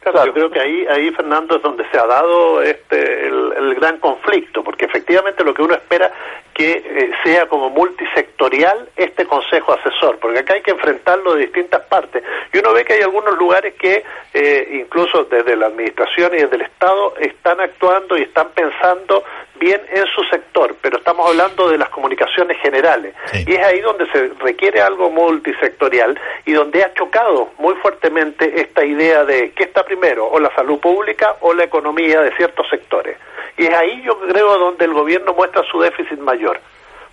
Claro, 0.00 0.26
yo 0.26 0.32
creo 0.34 0.50
que 0.50 0.60
ahí, 0.60 0.86
ahí 0.86 1.10
Fernando, 1.10 1.56
es 1.56 1.62
donde 1.62 1.84
se 1.90 1.98
ha 1.98 2.06
dado 2.06 2.62
este 2.62 3.26
el, 3.26 3.45
el 3.56 3.74
gran 3.74 3.98
conflicto, 3.98 4.62
porque 4.62 4.84
efectivamente 4.84 5.44
lo 5.44 5.54
que 5.54 5.62
uno 5.62 5.74
espera 5.74 6.12
que 6.56 6.72
eh, 6.72 7.10
sea 7.22 7.46
como 7.46 7.68
multisectorial 7.68 8.88
este 8.96 9.26
consejo 9.26 9.74
asesor, 9.74 10.18
porque 10.18 10.38
acá 10.38 10.54
hay 10.54 10.62
que 10.62 10.70
enfrentarlo 10.70 11.34
de 11.34 11.42
distintas 11.42 11.82
partes. 11.82 12.22
Y 12.52 12.58
uno 12.58 12.72
ve 12.72 12.84
que 12.84 12.94
hay 12.94 13.02
algunos 13.02 13.36
lugares 13.36 13.74
que, 13.74 14.04
eh, 14.32 14.68
incluso 14.72 15.24
desde 15.24 15.54
la 15.54 15.66
administración 15.66 16.34
y 16.34 16.38
desde 16.38 16.56
el 16.56 16.62
Estado, 16.62 17.14
están 17.18 17.60
actuando 17.60 18.16
y 18.16 18.22
están 18.22 18.48
pensando 18.54 19.22
bien 19.58 19.80
en 19.90 20.06
su 20.06 20.22
sector, 20.24 20.76
pero 20.80 20.98
estamos 20.98 21.28
hablando 21.28 21.68
de 21.68 21.78
las 21.78 21.88
comunicaciones 21.90 22.58
generales. 22.58 23.14
Sí. 23.32 23.44
Y 23.46 23.54
es 23.54 23.64
ahí 23.64 23.80
donde 23.80 24.10
se 24.10 24.30
requiere 24.40 24.80
algo 24.80 25.10
multisectorial 25.10 26.18
y 26.44 26.52
donde 26.52 26.84
ha 26.84 26.92
chocado 26.94 27.50
muy 27.58 27.74
fuertemente 27.76 28.60
esta 28.60 28.84
idea 28.84 29.24
de 29.24 29.52
qué 29.52 29.64
está 29.64 29.84
primero, 29.84 30.26
o 30.26 30.38
la 30.40 30.54
salud 30.54 30.78
pública 30.78 31.36
o 31.40 31.52
la 31.52 31.64
economía 31.64 32.22
de 32.22 32.34
ciertos 32.36 32.66
sectores. 32.68 33.16
Y 33.56 33.66
es 33.66 33.74
ahí 33.74 34.02
yo 34.02 34.18
creo 34.20 34.58
donde 34.58 34.84
el 34.84 34.92
gobierno 34.92 35.34
muestra 35.34 35.62
su 35.70 35.80
déficit 35.80 36.18
mayor, 36.18 36.60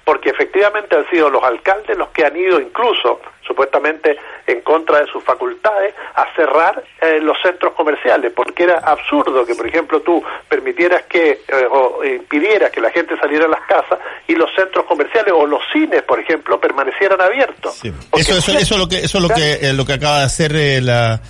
porque 0.05 0.29
efectivamente 0.29 0.95
han 0.95 1.09
sido 1.09 1.29
los 1.29 1.43
alcaldes 1.43 1.97
los 1.97 2.09
que 2.09 2.25
han 2.25 2.35
ido 2.35 2.59
incluso, 2.59 3.21
supuestamente 3.45 4.17
en 4.47 4.61
contra 4.61 4.99
de 4.99 5.07
sus 5.07 5.23
facultades, 5.23 5.93
a 6.15 6.25
cerrar 6.35 6.83
eh, 7.01 7.19
los 7.21 7.37
centros 7.41 7.73
comerciales, 7.73 8.33
porque 8.35 8.63
era 8.63 8.79
absurdo 8.79 9.45
que, 9.45 9.55
por 9.55 9.67
ejemplo, 9.67 10.01
tú 10.01 10.21
permitieras 10.49 11.03
que 11.03 11.41
eh, 11.47 11.67
o 11.69 12.03
impidieras 12.03 12.71
que 12.71 12.81
la 12.81 12.91
gente 12.91 13.17
saliera 13.17 13.45
a 13.45 13.49
las 13.49 13.61
casas 13.61 13.99
y 14.27 14.35
los 14.35 14.49
centros 14.55 14.85
comerciales 14.85 15.33
o 15.35 15.45
los 15.45 15.61
cines, 15.71 16.01
por 16.03 16.19
ejemplo, 16.19 16.59
permanecieran 16.59 17.21
abiertos. 17.21 17.75
Sí. 17.75 17.93
Eso, 18.13 18.37
eso, 18.37 18.51
eso, 18.51 18.73
es 18.75 18.79
lo 18.79 18.87
que, 18.87 18.97
eso 18.97 19.17
es 19.17 19.23
lo 19.23 19.29
que, 19.29 19.53
eh, 19.53 19.73
lo 19.73 19.85
que 19.85 19.93
acaba 19.93 20.19
de 20.19 20.25
hacer 20.25 20.55
eh, 20.55 20.81
la 20.81 21.21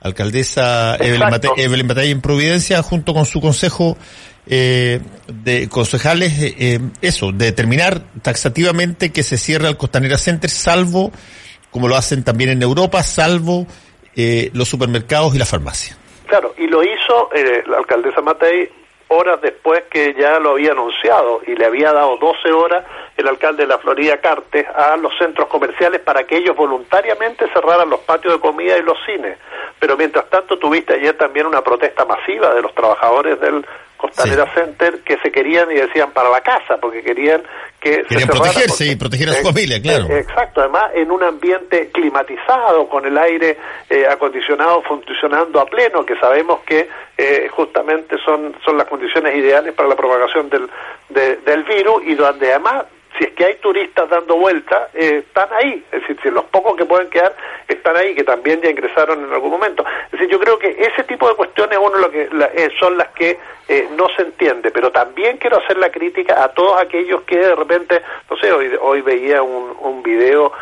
alcaldesa 0.00 0.96
Evelyn 0.96 1.86
Matei 1.86 2.10
en 2.10 2.20
Providencia 2.20 2.82
junto 2.82 3.14
con 3.14 3.24
su 3.24 3.40
consejo 3.40 3.96
eh, 4.46 5.00
de 5.28 5.68
concejales 5.68 6.32
eh, 6.40 6.80
eso, 7.00 7.32
de 7.32 7.46
determinar 7.46 8.02
taxativamente 8.22 9.12
que 9.12 9.22
se 9.22 9.38
cierra 9.38 9.68
el 9.68 9.76
Costanera 9.76 10.18
Center, 10.18 10.50
salvo, 10.50 11.12
como 11.70 11.88
lo 11.88 11.96
hacen 11.96 12.24
también 12.24 12.50
en 12.50 12.62
Europa, 12.62 13.02
salvo 13.02 13.66
eh, 14.16 14.50
los 14.52 14.68
supermercados 14.68 15.34
y 15.34 15.38
la 15.38 15.46
farmacia. 15.46 15.96
Claro, 16.26 16.54
y 16.58 16.66
lo 16.66 16.82
hizo 16.82 17.30
eh, 17.34 17.62
la 17.66 17.78
alcaldesa 17.78 18.20
Matei 18.20 18.70
horas 19.08 19.40
después 19.42 19.82
que 19.90 20.14
ya 20.14 20.38
lo 20.38 20.52
había 20.52 20.72
anunciado 20.72 21.42
y 21.46 21.54
le 21.54 21.66
había 21.66 21.92
dado 21.92 22.16
12 22.16 22.50
horas 22.52 22.84
el 23.16 23.28
alcalde 23.28 23.64
de 23.64 23.68
la 23.68 23.78
Florida 23.78 24.18
Cartes 24.18 24.66
a 24.74 24.96
los 24.96 25.12
centros 25.18 25.48
comerciales 25.48 26.00
para 26.00 26.24
que 26.24 26.38
ellos 26.38 26.56
voluntariamente 26.56 27.46
cerraran 27.52 27.90
los 27.90 28.00
patios 28.00 28.34
de 28.34 28.40
comida 28.40 28.78
y 28.78 28.82
los 28.82 28.96
cines. 29.04 29.38
Pero 29.78 29.96
mientras 29.96 30.28
tanto 30.30 30.58
tuviste 30.58 30.94
ayer 30.94 31.16
también 31.16 31.46
una 31.46 31.62
protesta 31.62 32.04
masiva 32.04 32.54
de 32.54 32.62
los 32.62 32.74
trabajadores 32.74 33.38
del 33.40 33.66
Costanera 34.02 34.52
Center 34.52 34.98
que 35.04 35.16
se 35.18 35.30
querían 35.30 35.70
y 35.70 35.74
decían 35.74 36.10
para 36.10 36.28
la 36.28 36.40
casa, 36.40 36.76
porque 36.78 37.02
querían 37.02 37.40
que 37.78 38.02
querían 38.02 38.28
protegerse 38.28 38.86
y 38.86 38.96
proteger 38.96 39.28
a 39.28 39.34
su 39.34 39.44
familia, 39.44 39.80
claro. 39.80 40.06
Exacto, 40.10 40.60
además 40.60 40.90
en 40.94 41.08
un 41.12 41.22
ambiente 41.22 41.90
climatizado, 41.92 42.88
con 42.88 43.06
el 43.06 43.16
aire 43.16 43.56
eh, 43.88 44.04
acondicionado 44.10 44.82
funcionando 44.82 45.60
a 45.60 45.66
pleno, 45.66 46.04
que 46.04 46.16
sabemos 46.16 46.60
que 46.66 46.88
eh, 47.16 47.48
justamente 47.52 48.16
son, 48.24 48.56
son 48.64 48.76
las 48.76 48.88
condiciones 48.88 49.36
ideales 49.36 49.72
para 49.72 49.88
la 49.88 49.94
propagación 49.94 50.50
del, 50.50 50.68
del 51.08 51.62
virus 51.62 52.02
y 52.04 52.14
donde 52.14 52.50
además 52.50 52.84
si 53.22 53.28
es 53.28 53.34
que 53.34 53.44
hay 53.44 53.54
turistas 53.56 54.10
dando 54.10 54.36
vuelta, 54.36 54.88
eh, 54.94 55.22
están 55.26 55.48
ahí. 55.52 55.84
Es 55.92 56.00
decir, 56.00 56.18
si 56.24 56.30
los 56.30 56.44
pocos 56.46 56.76
que 56.76 56.84
pueden 56.84 57.08
quedar 57.08 57.32
están 57.68 57.96
ahí, 57.96 58.16
que 58.16 58.24
también 58.24 58.60
ya 58.60 58.70
ingresaron 58.70 59.24
en 59.24 59.32
algún 59.32 59.50
momento. 59.50 59.84
Es 60.06 60.12
decir, 60.12 60.28
yo 60.28 60.40
creo 60.40 60.58
que 60.58 60.70
ese 60.70 61.04
tipo 61.04 61.28
de 61.28 61.36
cuestiones 61.36 61.78
uno 61.80 61.98
lo 61.98 62.10
que 62.10 62.22
eh, 62.22 62.68
son 62.80 62.98
las 62.98 63.08
que 63.10 63.38
eh, 63.68 63.88
no 63.96 64.08
se 64.16 64.22
entiende, 64.22 64.72
pero 64.72 64.90
también 64.90 65.36
quiero 65.36 65.58
hacer 65.58 65.76
la 65.76 65.90
crítica 65.92 66.42
a 66.42 66.48
todos 66.48 66.80
aquellos 66.80 67.22
que 67.22 67.38
de 67.38 67.54
repente, 67.54 68.02
no 68.28 68.36
sé, 68.38 68.52
hoy, 68.52 68.72
hoy 68.80 69.02
veía 69.02 69.40
un, 69.40 69.76
un 69.80 70.02
video 70.02 70.52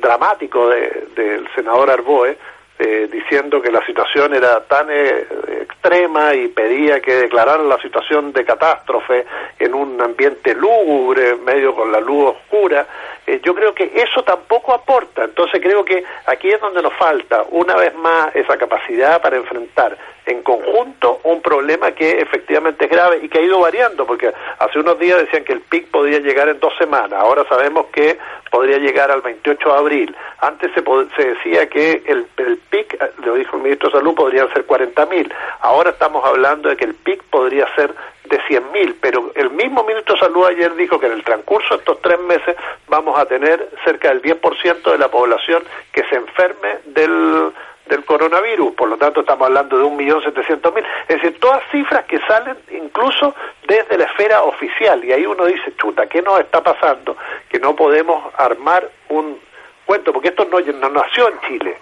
dramático 0.00 0.68
del 0.68 1.48
senador 1.54 1.88
Arboe, 1.88 2.36
eh, 2.78 3.08
diciendo 3.10 3.62
que 3.62 3.70
la 3.70 3.84
situación 3.86 4.34
era 4.34 4.60
tan 4.64 4.88
eh, 4.90 5.26
extrema 5.62 6.34
y 6.34 6.48
pedía 6.48 7.00
que 7.00 7.14
declararan 7.14 7.68
la 7.68 7.78
situación 7.78 8.32
de 8.32 8.44
catástrofe 8.44 9.24
en 9.58 9.72
un 9.72 10.00
ambiente 10.00 10.54
lúgubre, 10.54 11.36
medio 11.36 11.74
con 11.74 11.90
la 11.90 12.00
luz 12.00 12.36
oscura, 12.36 12.86
eh, 13.26 13.40
yo 13.42 13.54
creo 13.54 13.74
que 13.74 13.90
eso 13.94 14.22
tampoco 14.22 14.74
aporta. 14.74 15.24
Entonces 15.24 15.60
creo 15.62 15.84
que 15.84 16.04
aquí 16.26 16.48
es 16.48 16.60
donde 16.60 16.82
nos 16.82 16.92
falta, 16.94 17.44
una 17.50 17.76
vez 17.76 17.94
más, 17.94 18.34
esa 18.36 18.56
capacidad 18.58 19.20
para 19.22 19.36
enfrentar 19.36 19.96
en 20.26 20.42
conjunto 20.42 21.20
un 21.22 21.40
problema 21.40 21.92
que 21.92 22.18
efectivamente 22.20 22.84
es 22.84 22.90
grave 22.90 23.20
y 23.22 23.28
que 23.28 23.38
ha 23.38 23.42
ido 23.42 23.60
variando, 23.60 24.04
porque 24.04 24.32
hace 24.58 24.80
unos 24.80 24.98
días 24.98 25.18
decían 25.18 25.44
que 25.44 25.52
el 25.52 25.60
PIC 25.60 25.90
podía 25.90 26.18
llegar 26.18 26.48
en 26.48 26.58
dos 26.58 26.76
semanas, 26.76 27.12
ahora 27.14 27.44
sabemos 27.48 27.86
que 27.86 28.18
podría 28.50 28.78
llegar 28.78 29.10
al 29.10 29.22
28 29.22 29.68
de 29.68 29.78
abril. 29.78 30.16
Antes 30.40 30.72
se, 30.72 30.82
se 30.82 31.28
decía 31.28 31.68
que 31.68 32.02
el, 32.06 32.26
el 32.38 32.56
PIC, 32.56 32.98
lo 33.24 33.34
dijo 33.34 33.56
el 33.56 33.62
ministro 33.62 33.88
de 33.88 33.98
Salud, 33.98 34.14
podrían 34.14 34.52
ser 34.52 34.66
40.000. 34.66 35.32
Ahora 35.60 35.90
estamos 35.90 36.24
hablando 36.24 36.68
de 36.68 36.76
que 36.76 36.84
el 36.84 36.94
PIC 36.94 37.22
podría 37.24 37.72
ser 37.74 37.94
de 38.24 38.40
100.000, 38.40 38.96
pero 39.00 39.30
el 39.34 39.50
mismo 39.50 39.84
ministro 39.84 40.14
de 40.14 40.20
Salud 40.20 40.46
ayer 40.46 40.74
dijo 40.74 40.98
que 40.98 41.06
en 41.06 41.12
el 41.12 41.22
transcurso 41.22 41.74
de 41.74 41.80
estos 41.80 42.02
tres 42.02 42.18
meses 42.20 42.56
vamos 42.88 43.16
a 43.18 43.26
tener 43.26 43.70
cerca 43.84 44.08
del 44.08 44.22
10% 44.22 44.90
de 44.90 44.98
la 44.98 45.08
población 45.08 45.62
que 45.92 46.02
se 46.08 46.16
enferme 46.16 46.78
del 46.86 47.52
del 47.86 48.04
coronavirus, 48.04 48.74
por 48.74 48.88
lo 48.88 48.96
tanto 48.96 49.20
estamos 49.20 49.46
hablando 49.46 49.78
de 49.78 49.84
1.700.000, 49.84 50.84
es 51.08 51.16
decir, 51.22 51.38
todas 51.40 51.62
cifras 51.70 52.04
que 52.06 52.18
salen 52.26 52.56
incluso 52.72 53.34
desde 53.66 53.96
la 53.96 54.04
esfera 54.04 54.42
oficial, 54.42 55.04
y 55.04 55.12
ahí 55.12 55.26
uno 55.26 55.44
dice, 55.44 55.74
chuta, 55.76 56.06
¿qué 56.06 56.22
nos 56.22 56.40
está 56.40 56.62
pasando? 56.62 57.16
Que 57.48 57.58
no 57.58 57.76
podemos 57.76 58.32
armar 58.36 58.90
un 59.08 59.38
cuento, 59.84 60.12
porque 60.12 60.28
esto 60.28 60.46
no, 60.50 60.60
no 60.60 60.88
nació 60.88 61.28
en 61.28 61.40
Chile, 61.40 61.76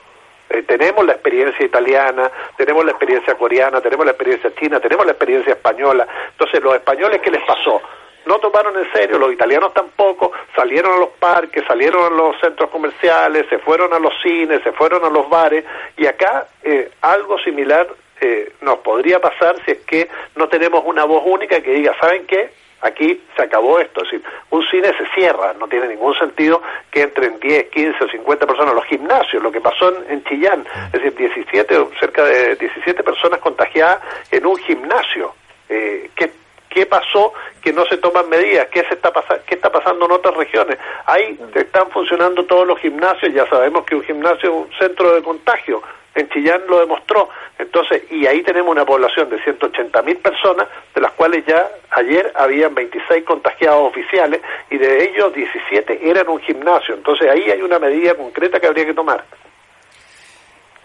eh, 0.51 0.63
tenemos 0.63 1.05
la 1.07 1.13
experiencia 1.13 1.65
italiana, 1.65 2.31
tenemos 2.57 2.85
la 2.85 2.91
experiencia 2.91 3.35
coreana, 3.35 3.81
tenemos 3.81 4.05
la 4.05 4.13
experiencia 4.13 4.55
china, 4.55 4.79
tenemos 4.79 5.07
la 5.07 5.13
experiencia 5.13 5.55
española, 5.55 6.07
entonces 6.31 6.63
los 6.63 6.75
españoles, 6.75 7.21
¿qué 7.23 7.31
les 7.31 7.43
pasó? 7.45 7.81
No 8.27 8.39
tomaron 8.39 8.77
en 8.79 8.91
serio, 8.93 9.19
los 9.19 9.33
italianos 9.33 9.73
tampoco, 9.75 10.33
salieron 10.55 10.95
a 10.95 10.99
los 10.99 11.11
parques, 11.11 11.65
salieron 11.67 12.13
a 12.13 12.17
los 12.17 12.39
centros 12.41 12.71
comerciales, 12.71 13.47
se 13.49 13.59
fueron 13.59 13.93
a 13.93 13.99
los 13.99 14.13
cines, 14.23 14.63
se 14.63 14.73
fueron 14.73 15.05
a 15.05 15.11
los 15.11 15.29
bares, 15.29 15.65
y 15.97 16.07
acá 16.07 16.47
eh, 16.63 16.91
algo 17.01 17.39
similar 17.39 17.87
eh, 18.21 18.53
nos 18.63 18.79
podría 18.79 19.21
pasar 19.21 19.57
si 19.65 19.73
es 19.73 19.79
que 19.81 20.09
no 20.37 20.49
tenemos 20.49 20.83
una 20.87 21.05
voz 21.05 21.23
única 21.27 21.61
que 21.61 21.73
diga, 21.73 21.95
¿saben 22.01 22.27
qué? 22.27 22.51
Aquí 22.81 23.19
se 23.35 23.43
acabó 23.43 23.79
esto, 23.79 24.03
es 24.03 24.11
decir, 24.11 24.27
un 24.51 24.63
cine 24.67 24.89
se 24.97 25.07
cierra, 25.15 25.55
no 25.55 25.67
tiene 25.69 25.89
ningún 25.89 26.15
sentido 26.17 26.61
que 26.91 27.03
entren 27.03 27.41
10, 27.41 27.71
15 27.71 28.05
o 28.05 28.09
50 28.09 28.47
personas 28.47 28.73
a 28.73 28.77
los 28.77 28.85
gimnasios, 28.85 29.43
lo 29.43 29.51
que 29.51 29.61
pasó 29.61 29.91
en, 30.07 30.23
Chillán, 30.25 30.67
es 30.93 31.03
decir, 31.03 31.15
17 31.15 31.77
o 31.79 31.91
cerca 31.99 32.25
de 32.25 32.57
17 32.57 33.03
personas 33.03 33.41
contagiadas 33.41 34.01
en 34.31 34.45
un 34.45 34.57
gimnasio. 34.59 35.35
Eh, 35.69 36.11
¿qué, 36.15 36.31
¿Qué 36.75 36.87
pasó 36.87 37.33
que 37.63 37.73
no 37.73 37.87
se 37.87 37.99
toman 37.99 38.29
medidas? 38.29 38.67
¿Qué, 38.67 38.85
se 38.89 38.95
está, 38.95 39.13
qué 39.47 39.55
está 39.55 39.71
pasando 39.71 40.07
en 40.07 40.13
otras 40.13 40.37
regiones? 40.37 40.77
Ahí 41.07 41.39
están 41.55 41.89
funcionando 41.93 42.45
todos 42.47 42.67
los 42.67 42.81
gimnasios, 42.81 43.33
ya 43.33 43.49
sabemos 43.49 43.85
que 43.85 43.95
un 43.95 44.03
gimnasio 44.03 44.51
es 44.51 44.57
un 44.67 44.79
centro 44.79 45.15
de 45.15 45.23
contagio, 45.23 45.81
en 46.17 46.29
Chillán 46.31 46.63
lo 46.69 46.81
demostró. 46.81 47.29
Entonces, 47.61 48.03
y 48.11 48.27
ahí 48.27 48.43
tenemos 48.43 48.73
una 48.73 48.85
población 48.85 49.31
de 49.31 49.41
180 49.45 50.03
mil 50.03 50.17
personas, 50.17 50.67
de 50.93 51.01
las 51.01 51.13
cuales 51.13 51.47
ya 51.47 51.71
ayer 51.91 52.33
habían 52.35 52.75
26 52.75 53.25
contagiados 53.25 53.91
oficiales 53.91 54.41
y 54.69 54.77
de 54.77 55.05
ellos 55.05 55.33
17 55.33 56.11
eran 56.11 56.29
un 56.29 56.41
gimnasio. 56.41 56.97
Entonces, 56.97 57.31
ahí 57.31 57.53
hay 57.53 57.63
una 57.63 57.79
medida 57.79 58.17
concreta 58.17 58.59
que 58.59 58.67
habría 58.67 58.85
que 58.85 58.95
tomar. 58.95 59.25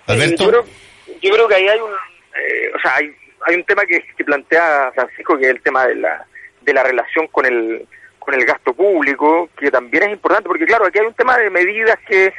Alberto. 0.06 0.66
Yo, 1.22 1.34
creo, 1.34 1.48
que 1.48 1.56
ahí 1.56 1.68
hay 1.68 1.80
un. 1.80 1.92
Eh, 1.92 2.72
o 2.76 2.80
sea, 2.80 2.96
hay 2.96 3.12
hay 3.46 3.56
un 3.56 3.64
tema 3.64 3.86
que, 3.86 4.04
que, 4.16 4.24
plantea 4.24 4.92
Francisco, 4.94 5.38
que 5.38 5.46
es 5.46 5.50
el 5.50 5.62
tema 5.62 5.86
de 5.88 5.96
la, 5.96 6.26
de 6.62 6.74
la 6.74 6.84
relación 6.84 7.28
con 7.28 7.46
el, 7.46 7.88
con 8.20 8.34
el 8.34 8.46
gasto 8.46 8.74
público, 8.74 9.50
que 9.58 9.72
también 9.72 10.04
es 10.04 10.10
importante, 10.10 10.48
porque 10.48 10.66
claro, 10.66 10.86
aquí 10.86 11.00
hay 11.00 11.06
un 11.06 11.14
tema 11.14 11.38
de 11.38 11.50
medidas 11.50 11.98
que 12.08 12.34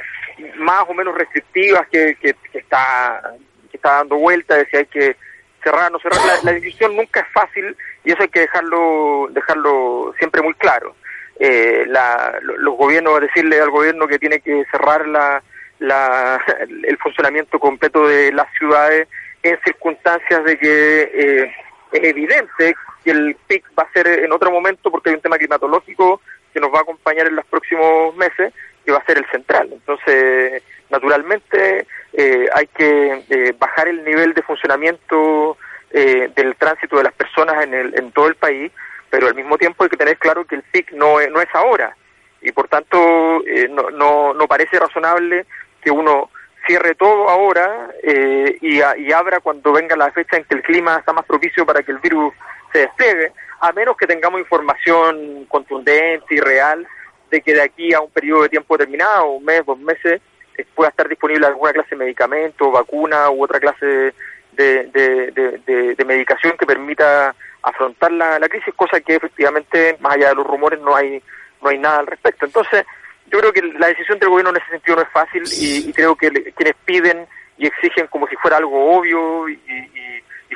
más 0.56 0.84
o 0.88 0.94
menos 0.94 1.14
restrictivas 1.16 1.86
que, 1.88 2.16
que, 2.20 2.34
está, 2.52 3.34
que 3.70 3.76
está 3.76 3.96
dando 3.96 4.16
vuelta, 4.16 4.56
de 4.56 4.66
si 4.66 4.76
hay 4.76 4.86
que 4.86 5.16
cerrar 5.62 5.90
o 5.90 5.94
no 5.94 5.98
cerrar. 6.00 6.20
La, 6.44 6.52
decisión 6.52 6.96
nunca 6.96 7.20
es 7.20 7.26
fácil 7.32 7.76
y 8.04 8.12
eso 8.12 8.22
hay 8.22 8.28
que 8.28 8.40
dejarlo, 8.40 9.28
dejarlo 9.30 10.14
siempre 10.18 10.42
muy 10.42 10.54
claro. 10.54 10.96
Eh, 11.38 11.84
la, 11.86 12.38
los 12.42 12.76
gobiernos, 12.76 13.20
decirle 13.20 13.60
al 13.60 13.70
gobierno 13.70 14.06
que 14.06 14.18
tiene 14.18 14.40
que 14.40 14.64
cerrar 14.70 15.06
la, 15.08 15.42
la, 15.78 16.42
el 16.68 16.98
funcionamiento 16.98 17.58
completo 17.58 18.06
de 18.06 18.32
las 18.32 18.46
ciudades 18.58 19.08
en 19.42 19.58
circunstancias 19.64 20.44
de 20.44 20.58
que 20.58 21.02
eh, 21.02 21.54
es 21.92 22.04
evidente 22.04 22.74
que 23.04 23.10
el 23.10 23.36
pic 23.46 23.64
va 23.78 23.84
a 23.84 23.92
ser 23.92 24.06
en 24.06 24.32
otro 24.32 24.50
momento 24.50 24.90
porque 24.90 25.10
hay 25.10 25.16
un 25.16 25.22
tema 25.22 25.38
climatológico 25.38 26.20
que 26.52 26.60
nos 26.60 26.72
va 26.72 26.78
a 26.78 26.82
acompañar 26.82 27.26
en 27.26 27.36
los 27.36 27.46
próximos 27.46 28.14
meses 28.16 28.52
que 28.84 28.92
va 28.92 28.98
a 28.98 29.06
ser 29.06 29.18
el 29.18 29.26
central. 29.30 29.70
Entonces, 29.72 30.62
naturalmente 30.90 31.86
eh, 32.12 32.48
hay 32.54 32.66
que 32.66 33.24
eh, 33.30 33.54
bajar 33.58 33.88
el 33.88 34.04
nivel 34.04 34.34
de 34.34 34.42
funcionamiento 34.42 35.56
del 35.92 36.54
tránsito 36.54 36.98
de 36.98 37.02
las 37.02 37.12
personas 37.14 37.64
en, 37.64 37.74
el, 37.74 37.98
en 37.98 38.12
todo 38.12 38.28
el 38.28 38.36
país, 38.36 38.70
pero 39.10 39.26
al 39.26 39.34
mismo 39.34 39.58
tiempo 39.58 39.82
hay 39.82 39.90
que 39.90 39.96
tener 39.96 40.18
claro 40.18 40.44
que 40.44 40.54
el 40.54 40.62
pic 40.62 40.92
no 40.92 41.18
es, 41.18 41.28
no 41.32 41.40
es 41.40 41.48
ahora 41.52 41.96
y 42.40 42.52
por 42.52 42.68
tanto 42.68 43.42
no, 43.70 43.90
no, 43.90 44.32
no 44.32 44.46
parece 44.46 44.78
razonable 44.78 45.46
que 45.82 45.90
uno 45.90 46.29
cierre 46.70 46.94
todo 46.94 47.28
ahora 47.28 47.90
eh, 48.00 48.56
y, 48.60 48.78
y, 48.78 49.12
abra 49.12 49.40
cuando 49.40 49.72
venga 49.72 49.96
la 49.96 50.12
fecha 50.12 50.36
en 50.36 50.44
que 50.44 50.54
el 50.54 50.62
clima 50.62 50.98
está 50.98 51.12
más 51.12 51.24
propicio 51.24 51.66
para 51.66 51.82
que 51.82 51.90
el 51.90 51.98
virus 51.98 52.32
se 52.72 52.82
despegue, 52.82 53.32
a 53.58 53.72
menos 53.72 53.96
que 53.96 54.06
tengamos 54.06 54.38
información 54.38 55.46
contundente 55.46 56.32
y 56.32 56.38
real 56.38 56.86
de 57.28 57.40
que 57.42 57.54
de 57.54 57.62
aquí 57.62 57.92
a 57.92 58.00
un 58.00 58.10
periodo 58.10 58.44
de 58.44 58.50
tiempo 58.50 58.76
determinado, 58.76 59.30
un 59.30 59.44
mes, 59.44 59.66
dos 59.66 59.80
meses, 59.80 60.20
eh, 60.56 60.64
pueda 60.76 60.90
estar 60.90 61.08
disponible 61.08 61.44
alguna 61.44 61.72
clase 61.72 61.90
de 61.90 62.04
medicamento, 62.04 62.70
vacuna 62.70 63.28
u 63.30 63.42
otra 63.42 63.58
clase 63.58 64.14
de, 64.52 66.04
medicación 66.06 66.56
que 66.56 66.66
permita 66.66 67.34
afrontar 67.62 68.12
la, 68.12 68.38
la 68.38 68.48
crisis, 68.48 68.72
cosa 68.76 69.00
que 69.00 69.16
efectivamente, 69.16 69.96
más 69.98 70.14
allá 70.14 70.28
de 70.28 70.34
los 70.36 70.46
rumores, 70.46 70.80
no 70.80 70.94
hay, 70.94 71.20
no 71.62 71.68
hay 71.68 71.78
nada 71.78 71.98
al 71.98 72.06
respecto. 72.06 72.46
Entonces, 72.46 72.86
yo 73.30 73.38
creo 73.38 73.52
que 73.52 73.62
la 73.78 73.88
decisión 73.88 74.18
del 74.18 74.28
gobierno 74.28 74.50
en 74.50 74.56
ese 74.56 74.70
sentido 74.70 74.96
no 74.96 75.02
es 75.02 75.08
fácil 75.12 75.42
y, 75.60 75.92
creo 75.92 76.16
que 76.16 76.30
quienes 76.56 76.74
piden 76.84 77.26
y 77.58 77.66
exigen 77.66 78.06
como 78.08 78.26
si 78.26 78.36
fuera 78.36 78.56
algo 78.56 78.96
obvio 78.96 79.48
y, 79.48 79.58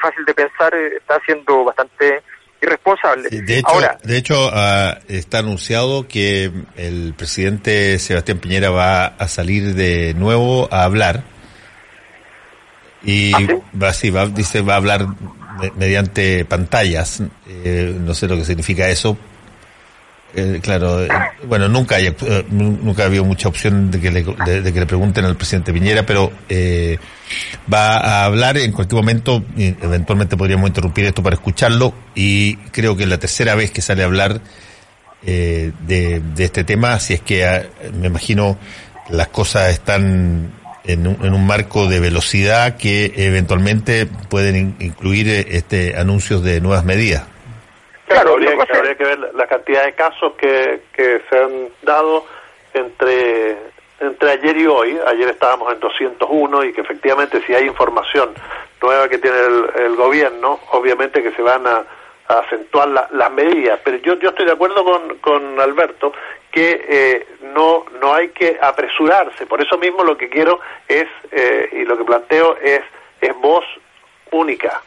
fácil 0.03 0.25
de 0.27 0.35
pensar 0.35 0.75
eh, 0.75 0.97
está 0.99 1.19
siendo 1.25 1.65
bastante 1.65 2.23
irresponsable. 2.61 3.31
De 3.31 3.59
hecho, 3.59 3.69
Ahora, 3.69 3.99
de 4.03 4.17
hecho 4.19 4.51
ah, 4.53 4.99
está 5.09 5.39
anunciado 5.39 6.07
que 6.09 6.51
el 6.77 7.15
presidente 7.17 7.99
Sebastián 7.99 8.39
Piñera 8.39 8.69
va 8.69 9.07
a 9.07 9.29
salir 9.29 9.75
de 9.75 10.13
nuevo 10.13 10.69
a 10.71 10.85
hablar 10.85 11.23
y 13.03 13.33
¿Ah, 13.35 13.61
va, 13.81 13.93
sí, 13.93 14.11
va, 14.11 14.27
dice 14.27 14.63
va 14.63 14.75
a 14.75 14.77
hablar 14.77 15.07
mediante 15.77 16.45
pantallas. 16.45 17.23
Eh, 17.47 17.95
no 17.99 18.15
sé 18.15 18.29
lo 18.29 18.37
que 18.37 18.45
significa 18.45 18.89
eso, 18.89 19.17
eh, 20.37 20.61
claro, 20.63 21.05
eh, 21.05 21.09
bueno, 21.47 21.69
nunca 21.69 22.01
eh, 22.01 22.15
nunca 22.51 23.07
ha 23.07 23.09
mucha 23.09 23.49
opción 23.49 23.91
de 23.91 24.01
que 24.01 24.11
le, 24.11 24.23
de, 24.23 24.73
que 24.73 24.81
le 24.81 24.87
pregunten 24.87 25.25
al 25.25 25.37
presidente 25.37 25.73
Piñera, 25.73 26.05
pero 26.05 26.33
va 27.73 27.97
a 27.99 28.25
hablar 28.25 28.59
en 28.59 28.73
cualquier 28.73 29.01
momento, 29.01 29.45
eventualmente 29.57 30.37
podríamos 30.37 30.69
interrumpir 30.69 31.05
esto 31.05 31.23
para 31.23 31.35
escucharlo, 31.35 31.95
y 32.15 32.57
creo 32.73 32.97
que 32.97 33.05
es 33.05 33.09
la 33.09 33.19
tercera 33.19 33.55
vez 33.55 33.71
que 33.71 33.81
sale 33.81 34.03
a 34.03 34.07
hablar 34.07 34.41
eh, 35.27 35.73
de, 35.87 36.23
este 36.37 36.65
tema, 36.65 36.99
si 36.99 37.15
es 37.15 37.21
que 37.23 37.47
ah, 37.47 37.63
me 37.95 38.09
imagino 38.09 38.59
las 39.09 39.29
cosas 39.29 39.71
están 39.71 40.53
en 40.85 41.07
un, 41.07 41.25
en 41.25 41.33
un, 41.33 41.47
marco 41.47 41.89
de 41.89 41.99
velocidad 41.99 42.77
que 42.77 43.11
eventualmente 43.17 44.05
pueden 44.05 44.77
incluir 44.81 45.29
eh, 45.29 45.47
este 45.53 45.97
anuncios 45.97 46.43
de 46.43 46.61
nuevas 46.61 46.85
medidas. 46.85 47.23
Claro, 48.07 48.35
habría, 48.35 48.95
que 48.97 49.05
ver 49.05 49.19
la 49.35 49.47
cantidad 49.47 49.85
de 49.85 49.95
casos 49.95 50.35
que, 50.35 50.83
que 50.93 51.23
se 51.29 51.39
han 51.39 51.69
dado 51.83 52.27
entre 52.75 53.57
entre 54.01 54.33
ayer 54.33 54.57
y 54.57 54.67
hoy, 54.67 54.99
ayer 55.07 55.31
estábamos 55.31 55.73
en 55.73 55.81
201 55.81 56.65
y 56.65 56.73
que 56.73 56.81
efectivamente 56.81 57.41
si 57.47 57.55
hay 57.55 57.67
información 57.67 58.35
nueva 58.83 59.09
que 59.09 59.19
tiene 59.19 59.39
el, 59.77 59.97
gobierno, 59.97 60.61
obviamente 60.73 61.23
que 61.23 61.33
se 61.33 61.43
van 61.43 61.67
a, 61.67 61.85
acentuar 62.27 62.89
las 62.89 63.33
medidas. 63.33 63.79
Pero 63.85 63.99
yo, 63.99 64.15
yo 64.19 64.31
estoy 64.31 64.47
de 64.47 64.53
acuerdo 64.53 64.83
con, 64.83 65.19
con 65.19 65.61
Alberto 65.61 66.13
que 66.51 66.85
eh, 66.89 67.27
no, 67.55 67.85
no 68.01 68.15
hay 68.15 68.31
que 68.31 68.59
apresurarse. 68.61 69.45
Por 69.45 69.61
eso 69.61 69.77
mismo 69.77 70.03
lo 70.05 70.17
que 70.17 70.31
quiero 70.31 70.61
es, 70.89 71.07
eh, 71.31 71.69
y 71.73 71.85
lo 71.85 71.99
que 71.99 72.05
planteo 72.05 72.57
es, 72.63 72.81
es 73.21 73.37
voz 73.37 73.65
única 74.31 74.83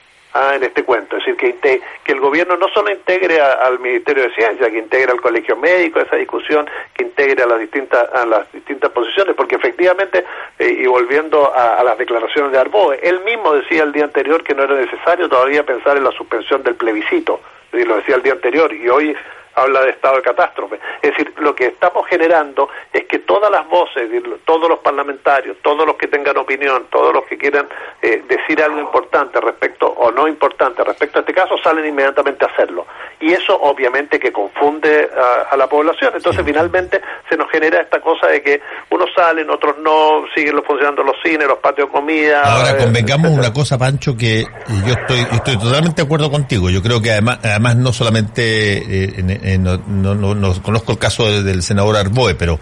en 0.55 0.63
este 0.63 0.83
cuento. 0.83 1.17
Es 1.17 1.25
decir, 1.25 1.35
que, 1.35 1.81
que 2.03 2.11
el 2.11 2.19
gobierno 2.19 2.57
no 2.57 2.67
solo 2.69 2.91
integre 2.91 3.39
al 3.41 3.79
Ministerio 3.79 4.23
de 4.23 4.33
Ciencia, 4.33 4.69
que 4.69 4.77
integre 4.77 5.11
al 5.11 5.21
Colegio 5.21 5.55
Médico, 5.55 5.99
esa 5.99 6.15
discusión, 6.15 6.69
que 6.93 7.03
integre 7.03 7.43
a 7.43 7.47
las 7.47 7.59
distintas, 7.59 8.13
a 8.13 8.25
las 8.25 8.51
distintas 8.51 8.91
posiciones, 8.91 9.35
porque 9.35 9.55
efectivamente, 9.55 10.23
eh, 10.59 10.77
y 10.79 10.85
volviendo 10.85 11.53
a, 11.53 11.83
las 11.83 11.97
declaraciones 11.97 12.51
de 12.51 12.59
Arboe, 12.59 12.99
él 13.01 13.21
mismo 13.23 13.53
decía 13.53 13.83
el 13.83 13.91
día 13.91 14.05
anterior 14.05 14.43
que 14.43 14.55
no 14.55 14.63
era 14.63 14.75
necesario 14.75 15.29
todavía 15.29 15.63
pensar 15.63 15.97
en 15.97 16.03
la 16.03 16.11
suspensión 16.11 16.63
del 16.63 16.75
plebiscito. 16.75 17.41
Y 17.73 17.83
lo 17.83 17.97
decía 17.97 18.15
el 18.15 18.23
día 18.23 18.33
anterior, 18.33 18.73
y 18.73 18.87
hoy 18.89 19.15
habla 19.57 19.81
de 19.81 19.89
estado 19.89 20.17
de 20.17 20.21
catástrofe. 20.21 20.79
Es 21.01 21.11
decir, 21.11 21.33
lo 21.39 21.55
que 21.55 21.67
estamos 21.67 22.05
generando 22.07 22.69
es 22.93 23.05
que 23.05 23.19
todas 23.19 23.51
las 23.51 23.67
voces, 23.67 24.09
todos 24.45 24.69
los 24.69 24.79
parlamentarios, 24.79 25.57
todos 25.63 25.85
los 25.85 25.95
que 25.95 26.07
tengan 26.07 26.37
opinión, 26.37 26.85
todos 26.91 27.13
los 27.13 27.25
que 27.25 27.37
quieran 27.37 27.67
eh, 28.01 28.23
decir 28.27 28.61
algo 28.61 28.79
importante 28.79 29.41
respecto 29.41 29.87
o 29.87 30.11
no 30.11 30.27
importante 30.27 30.83
respecto 30.83 31.19
a 31.19 31.21
este 31.21 31.33
caso, 31.33 31.55
salen 31.63 31.85
inmediatamente 31.87 32.45
a 32.45 32.49
hacerlo. 32.49 32.85
Y 33.19 33.33
eso 33.33 33.59
obviamente 33.59 34.19
que 34.19 34.31
confunde 34.31 35.09
a, 35.51 35.57
la 35.57 35.67
población. 35.67 36.13
Entonces 36.15 36.45
finalmente 36.45 37.01
se 37.27 37.35
nos 37.35 37.49
genera 37.49 37.81
esta 37.81 37.99
cosa 37.99 38.27
de 38.27 38.43
que 38.43 38.61
unos 38.91 39.09
salen, 39.15 39.49
otros 39.49 39.75
no, 39.79 40.23
siguen 40.35 40.61
funcionando 40.63 41.01
los 41.01 41.15
cines, 41.23 41.47
los 41.47 41.57
patios 41.57 41.87
de 41.87 41.93
comida. 41.93 42.43
Ahora 42.43 42.71
eh, 42.71 42.77
convengamos 42.77 43.31
una 43.31 43.51
cosa, 43.51 43.75
Pancho, 43.75 44.15
que 44.15 44.45
yo 44.85 44.93
estoy, 44.93 45.25
estoy 45.31 45.57
totalmente 45.57 46.03
de 46.03 46.05
acuerdo 46.05 46.29
contigo. 46.29 46.69
Yo 46.69 46.83
creo 46.83 47.01
que 47.01 47.11
además, 47.11 47.39
además 47.43 47.75
no 47.77 47.91
solamente 47.91 48.77
eh, 48.77 49.13
en, 49.17 49.46
eh, 49.47 49.57
no, 49.57 49.77
no, 50.13 50.61
conozco 50.61 50.91
el 50.91 50.97
caso 50.97 51.41
del, 51.41 51.63
senador 51.63 51.95
Arboe, 51.95 52.35
pero 52.35 52.59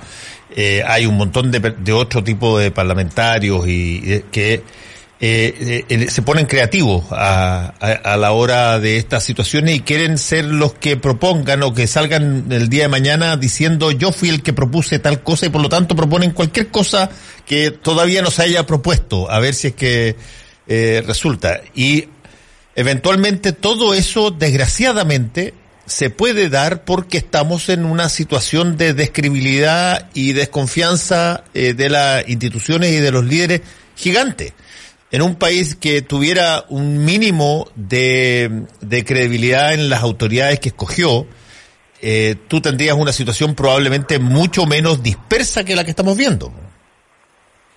eh, 0.56 0.84
hay 0.86 1.08
un 1.08 1.18
montón 1.18 1.50
de, 1.50 1.60
de 1.60 1.94
otro 1.94 2.24
tipo 2.24 2.60
de 2.60 2.70
parlamentarios 2.70 3.68
y 3.68 4.02
eh, 4.06 4.26
que 4.32 4.64
se 5.18 6.22
ponen 6.22 6.46
creativos 6.46 7.06
a, 7.10 7.74
a, 7.80 8.18
la 8.18 8.32
hora 8.34 8.80
de 8.80 8.98
estas 8.98 9.24
situaciones 9.24 9.78
y 9.78 9.80
quieren 9.80 10.20
ser 10.20 10.46
los 10.46 10.76
que 10.76 10.98
propongan 10.98 11.64
o 11.64 11.74
que 11.74 11.88
salgan 11.88 12.46
el 12.52 12.70
día 12.70 12.84
de 12.84 12.90
mañana 12.90 13.36
diciendo 13.36 13.90
yo 13.90 14.12
fui 14.12 14.30
el 14.30 14.44
que 14.44 14.54
propuse 14.54 15.00
tal 15.00 15.24
cosa 15.24 15.48
y 15.48 15.50
por 15.50 15.62
lo 15.62 15.70
tanto 15.70 15.96
proponen 15.96 16.32
cualquier 16.32 16.68
cosa 16.68 17.10
que 17.48 17.72
todavía 17.72 18.22
no 18.22 18.30
se 18.30 18.44
haya 18.44 18.68
propuesto, 18.68 19.32
a 19.32 19.40
ver 19.40 19.56
si 19.56 19.70
es 19.70 19.74
que 19.74 20.16
resulta. 21.08 21.62
Y 21.74 22.10
eventualmente 22.76 23.52
todo 23.52 23.96
eso, 23.96 24.30
desgraciadamente, 24.30 25.56
se 25.86 26.10
puede 26.10 26.50
dar 26.50 26.84
porque 26.84 27.18
estamos 27.18 27.70
en 27.70 27.86
una 27.86 28.10
situación 28.10 28.78
de 28.78 28.94
describilidad 28.94 30.10
y 30.14 30.34
desconfianza 30.34 31.44
eh, 31.54 31.74
de 31.74 31.90
las 31.90 32.28
instituciones 32.28 32.92
y 32.92 33.00
de 33.00 33.12
los 33.12 33.24
líderes 33.24 33.62
gigante. 33.96 34.54
En 35.12 35.22
un 35.22 35.36
país 35.36 35.76
que 35.76 36.02
tuviera 36.02 36.66
un 36.70 37.06
mínimo 37.06 37.68
de, 37.76 38.66
credibilidad 39.06 39.74
en 39.74 39.90
las 39.90 40.02
autoridades 40.02 40.60
que 40.60 40.70
escogió, 40.70 41.28
eh, 42.02 42.36
tú 42.48 42.60
tendrías 42.60 42.98
una 42.98 43.12
situación 43.12 43.56
probablemente 43.56 44.20
mucho 44.20 44.66
menos 44.66 45.04
dispersa 45.04 45.64
que 45.64 45.76
la 45.76 45.84
que 45.84 45.92
estamos 45.92 46.18
viendo. 46.18 46.52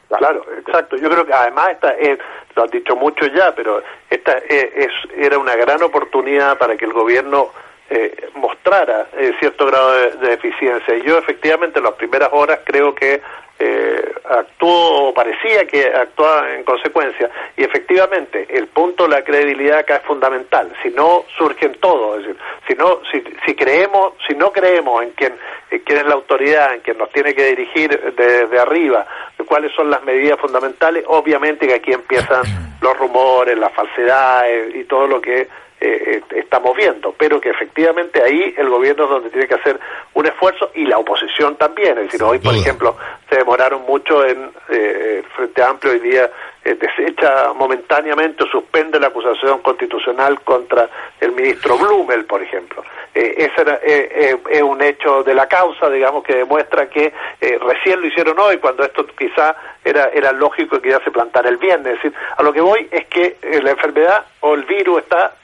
Claro, 0.09 0.43
exacto. 0.59 0.97
Yo 0.97 1.11
creo 1.11 1.27
que 1.27 1.35
además 1.35 1.69
esta 1.73 1.93
es, 1.93 2.19
lo 2.57 2.65
has 2.65 2.71
dicho 2.71 2.97
mucho 2.97 3.27
ya, 3.27 3.55
pero 3.55 3.83
esta 4.09 4.39
es, 4.39 4.89
era 5.17 5.39
una 5.39 5.55
gran 5.55 5.83
oportunidad 5.83 6.57
para 6.59 6.77
que 6.77 6.87
el 6.87 6.93
gobierno 6.93 7.51
eh, 7.91 8.29
mostrara 8.35 9.07
eh, 9.17 9.33
cierto 9.41 9.67
grado 9.67 9.93
de, 9.93 10.33
eficiencia. 10.35 10.95
Y 10.97 11.03
yo 11.03 11.19
efectivamente 11.19 11.79
en 11.79 11.85
las 11.85 11.95
primeras 11.95 12.31
horas 12.33 12.61
creo 12.65 12.95
que 12.95 13.21
eh, 13.61 14.15
actuó 14.29 15.09
o 15.09 15.15
parecía 15.15 15.67
que 15.67 15.87
actuaba 15.87 16.55
en 16.55 16.65
consecuencia. 16.65 17.31
Y 17.57 17.65
efectivamente 17.65 18.47
el 18.51 18.69
punto 18.69 19.05
de 19.05 19.11
la 19.11 19.25
credibilidad 19.25 19.79
acá 19.79 19.97
es 19.97 20.03
fundamental. 20.03 20.73
Si 20.83 20.91
no 20.91 21.25
surgen 21.37 21.77
todo, 21.81 22.19
es 22.19 22.27
decir, 22.27 22.41
si 22.69 22.75
no, 22.75 23.01
si, 23.11 23.23
si 23.47 23.55
creemos, 23.55 24.13
si 24.29 24.35
no 24.35 24.53
creemos 24.53 25.03
en 25.03 25.11
quien, 25.11 25.35
en 25.71 25.81
quién 25.81 25.99
es 25.99 26.07
la 26.07 26.15
autoridad, 26.15 26.75
en 26.75 26.81
quien 26.81 26.99
nos 26.99 27.11
tiene 27.11 27.35
que 27.35 27.47
dirigir 27.47 28.15
desde 28.15 28.59
arriba, 28.59 29.07
cuáles 29.49 29.73
son 29.73 29.91
las 29.91 30.05
medidas 30.05 30.39
fundamentales, 30.39 31.05
obviamente 31.07 31.67
que 31.67 31.75
aquí 31.75 31.93
empiezan 31.93 32.43
los 32.81 32.97
rumores, 32.99 33.57
las 33.59 33.73
falsedades 33.73 34.75
y 34.75 34.85
todo 34.85 35.07
lo 35.07 35.21
que 35.21 35.49
eh, 35.81 36.21
eh, 36.31 36.41
estamos 36.41 36.77
viendo, 36.77 37.15
pero 37.17 37.41
que 37.41 37.51
efectivamente 37.51 38.21
ahí 38.21 38.53
el 38.57 38.69
gobierno 38.69 39.05
es 39.05 39.11
donde 39.11 39.31
tiene 39.31 39.47
que 39.47 39.55
hacer 39.55 39.79
un 40.15 40.27
esfuerzo 40.27 40.73
y 40.75 40.85
la 40.85 40.99
oposición 40.99 41.55
también. 41.55 41.97
Es 41.99 42.05
decir, 42.07 42.23
hoy, 42.25 42.41
por 42.41 42.53
ejemplo, 42.53 42.97
se 43.31 43.37
demoraron 43.37 43.83
mucho 43.83 44.27
en 44.27 44.51
eh, 44.71 45.23
Frente 45.37 45.63
Amplio 45.63 45.93
hoy 45.93 46.01
día 46.01 46.29
eh, 46.65 46.75
desecha 46.75 47.53
momentáneamente 47.55 48.43
o 48.43 48.49
suspende 48.49 48.99
la 48.99 49.07
acusación 49.07 49.61
constitucional 49.61 50.41
contra 50.41 50.89
el 51.21 51.31
ministro 51.31 51.79
Blumel, 51.79 52.25
por 52.25 52.43
ejemplo. 52.43 52.83
ese 53.15 53.61
era, 53.61 53.75
es 53.77 54.63
un 54.63 54.83
hecho 54.83 55.23
de 55.23 55.35
la 55.35 55.47
causa, 55.47 55.89
digamos, 55.89 56.25
que 56.25 56.35
demuestra 56.35 56.89
que 56.89 57.13
recién 57.41 58.01
lo 58.01 58.09
hicieron 58.09 58.37
hoy, 58.41 58.57
cuando 58.59 58.83
esto 58.83 59.07
quizá 59.17 59.55
era, 59.85 60.11
era 60.13 60.33
lógico 60.33 60.81
que 60.81 60.91
ya 60.91 60.99
se 61.05 61.13
plantara 61.13 61.49
el 61.49 61.57
viernes. 61.57 61.95
Es 61.95 62.03
decir, 62.03 62.15
a 62.37 62.43
lo 62.43 62.53
que 62.53 62.61
voy 62.61 62.89
es 62.91 63.07
que 63.07 63.37
la 63.63 63.71
enfermedad 63.71 64.27
o 64.41 64.55
el 64.55 64.65
virus 64.65 65.03
está 65.03 65.35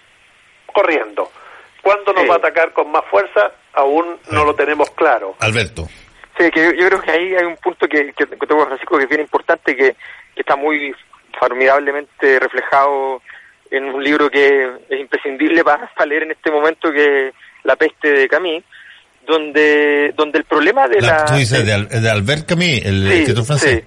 corriendo. 0.74 1.30
¿Cuándo 1.80 2.12
nos 2.12 2.28
va 2.28 2.34
a 2.34 2.38
atacar 2.38 2.72
con 2.72 2.90
más 2.90 3.04
fuerza? 3.10 3.52
Aún 3.74 4.18
no 4.30 4.44
lo 4.44 4.54
tenemos 4.54 4.90
claro. 4.90 5.36
Alberto. 5.40 5.88
Sí, 6.38 6.50
que 6.50 6.76
yo, 6.76 6.88
creo 6.88 7.00
que 7.00 7.10
ahí 7.10 7.34
hay 7.34 7.44
un 7.44 7.56
punto 7.56 7.86
que, 7.86 8.12
que, 8.12 8.26
tengo 8.26 8.66
Francisco 8.66 8.96
que 8.98 9.04
es 9.04 9.08
bien 9.08 9.20
importante, 9.20 9.76
que, 9.76 9.94
que 10.34 10.40
está 10.40 10.56
muy 10.56 10.94
formidablemente 11.38 12.40
reflejado 12.40 13.22
en 13.70 13.84
un 13.84 14.02
libro 14.02 14.30
que 14.30 14.68
es 14.88 15.00
imprescindible 15.00 15.62
para, 15.62 15.90
leer 16.06 16.24
en 16.24 16.32
este 16.32 16.50
momento, 16.50 16.90
que 16.90 17.28
es 17.28 17.34
La 17.64 17.76
peste 17.76 18.08
de 18.12 18.28
Camus, 18.28 18.62
donde, 19.26 20.12
donde 20.16 20.38
el 20.38 20.44
problema 20.44 20.88
de 20.88 21.00
la... 21.00 21.24
tú 21.24 21.34
dices 21.34 21.64
de, 21.64 22.10
Albert 22.10 22.48
Camus, 22.48 22.84
el 22.84 23.12
escritor 23.12 23.44
francés. 23.44 23.84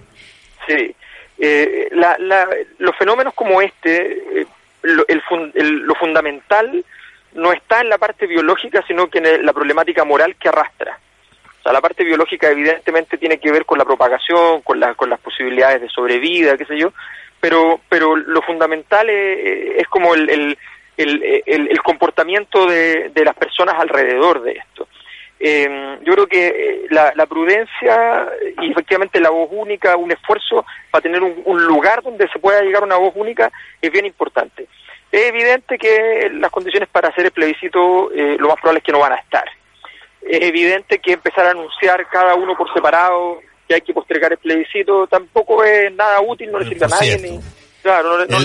Sí, 0.67 0.75
sí. 0.75 0.95
Eh, 1.39 1.89
la, 1.91 2.17
la, 2.19 2.47
los 2.79 2.95
fenómenos 2.97 3.33
como 3.35 3.61
este 3.61 4.41
eh, 4.41 4.47
lo, 4.87 5.05
lo 5.53 5.95
fundamental 5.95 6.83
no 7.33 7.53
está 7.53 7.81
en 7.81 7.89
la 7.89 7.97
parte 7.97 8.25
biológica, 8.25 8.83
sino 8.87 9.07
que 9.07 9.19
en 9.19 9.45
la 9.45 9.53
problemática 9.53 10.03
moral 10.03 10.35
que 10.35 10.49
arrastra. 10.49 10.99
O 11.59 11.63
sea, 11.63 11.73
la 11.73 11.81
parte 11.81 12.03
biológica 12.03 12.49
evidentemente 12.49 13.17
tiene 13.17 13.39
que 13.39 13.51
ver 13.51 13.65
con 13.65 13.77
la 13.77 13.85
propagación, 13.85 14.61
con, 14.61 14.79
la, 14.79 14.95
con 14.95 15.09
las 15.09 15.19
posibilidades 15.19 15.81
de 15.81 15.89
sobrevida, 15.89 16.57
qué 16.57 16.65
sé 16.65 16.77
yo, 16.77 16.93
pero, 17.39 17.81
pero 17.89 18.15
lo 18.15 18.41
fundamental 18.41 19.09
es, 19.09 19.81
es 19.81 19.87
como 19.87 20.15
el, 20.15 20.29
el, 20.29 20.57
el, 20.97 21.43
el, 21.45 21.81
comportamiento 21.83 22.65
de, 22.65 23.09
de 23.09 23.25
las 23.25 23.35
personas 23.35 23.75
alrededor 23.77 24.41
de 24.41 24.53
esto. 24.53 24.87
Eh, 25.39 25.99
yo 26.03 26.13
creo 26.13 26.27
que 26.27 26.47
eh, 26.47 26.87
la, 26.89 27.13
la, 27.15 27.27
prudencia 27.27 28.27
y 28.59 28.71
efectivamente 28.71 29.19
la 29.19 29.29
voz 29.29 29.49
única, 29.51 29.95
un 29.95 30.11
esfuerzo 30.11 30.65
para 30.89 31.03
tener 31.03 31.21
un, 31.21 31.43
un, 31.45 31.63
lugar 31.63 32.01
donde 32.01 32.27
se 32.29 32.39
pueda 32.39 32.61
llegar 32.61 32.81
a 32.81 32.85
una 32.85 32.97
voz 32.97 33.13
única 33.15 33.51
es 33.79 33.91
bien 33.91 34.07
importante. 34.07 34.67
Es 35.11 35.29
evidente 35.29 35.77
que 35.77 36.29
las 36.33 36.51
condiciones 36.51 36.89
para 36.89 37.09
hacer 37.09 37.25
el 37.25 37.31
plebiscito 37.31 38.11
eh, 38.11 38.35
lo 38.39 38.49
más 38.49 38.57
probable 38.57 38.79
es 38.79 38.83
que 38.83 38.91
no 38.91 38.99
van 38.99 39.13
a 39.13 39.17
estar. 39.17 39.45
Es 40.21 40.41
evidente 40.41 40.99
que 40.99 41.13
empezar 41.13 41.45
a 41.45 41.51
anunciar 41.51 42.05
cada 42.09 42.35
uno 42.35 42.55
por 42.57 42.71
separado 42.73 43.39
que 43.67 43.75
hay 43.75 43.81
que 43.81 43.93
postergar 43.93 44.31
el 44.31 44.37
plebiscito 44.37 45.07
tampoco 45.07 45.63
es 45.63 45.93
nada 45.93 46.21
útil, 46.21 46.51
no 46.51 46.59
le 46.59 46.67
sirve 46.67 46.85
a 46.85 46.89
nadie. 46.89 47.17
Ni, 47.19 47.39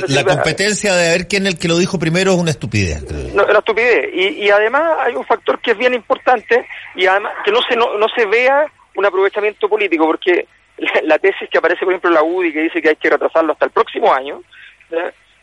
la 0.09 0.25
competencia 0.25 0.95
de 0.95 1.11
ver 1.11 1.27
quién 1.27 1.47
es 1.47 1.55
el 1.55 1.59
que 1.59 1.69
lo 1.69 1.79
dijo 1.79 1.99
primero 1.99 2.33
es 2.33 2.39
una 2.39 2.51
estupidez. 2.51 3.03
No, 3.35 3.45
una 3.45 3.59
estupidez. 3.59 4.11
Y, 4.13 4.45
y 4.45 4.51
además 4.51 4.99
hay 5.01 5.15
un 5.15 5.25
factor 5.25 5.61
que 5.61 5.73
es 5.73 5.79
bien 5.79 5.95
importante 5.95 6.67
y 6.95 7.07
además 7.07 7.33
que 7.45 7.51
no 7.51 7.61
se, 7.69 7.77
no, 7.77 8.07
se 8.15 8.27
vea 8.27 8.67
un 8.95 9.05
aprovechamiento 9.05 9.69
político, 9.69 10.07
porque 10.07 10.47
la, 11.05 11.19
tesis 11.19 11.49
que 11.51 11.59
aparece, 11.59 11.85
por 11.85 11.93
ejemplo, 11.93 12.11
en 12.11 12.15
la 12.15 12.23
UDI, 12.23 12.53
que 12.53 12.63
dice 12.63 12.83
que 12.83 12.91
hay 12.91 12.97
que 12.97 13.11
retrasarlo 13.11 13.53
hasta 13.53 13.67
el 13.67 13.73
próximo 13.73 14.13
año, 14.13 14.43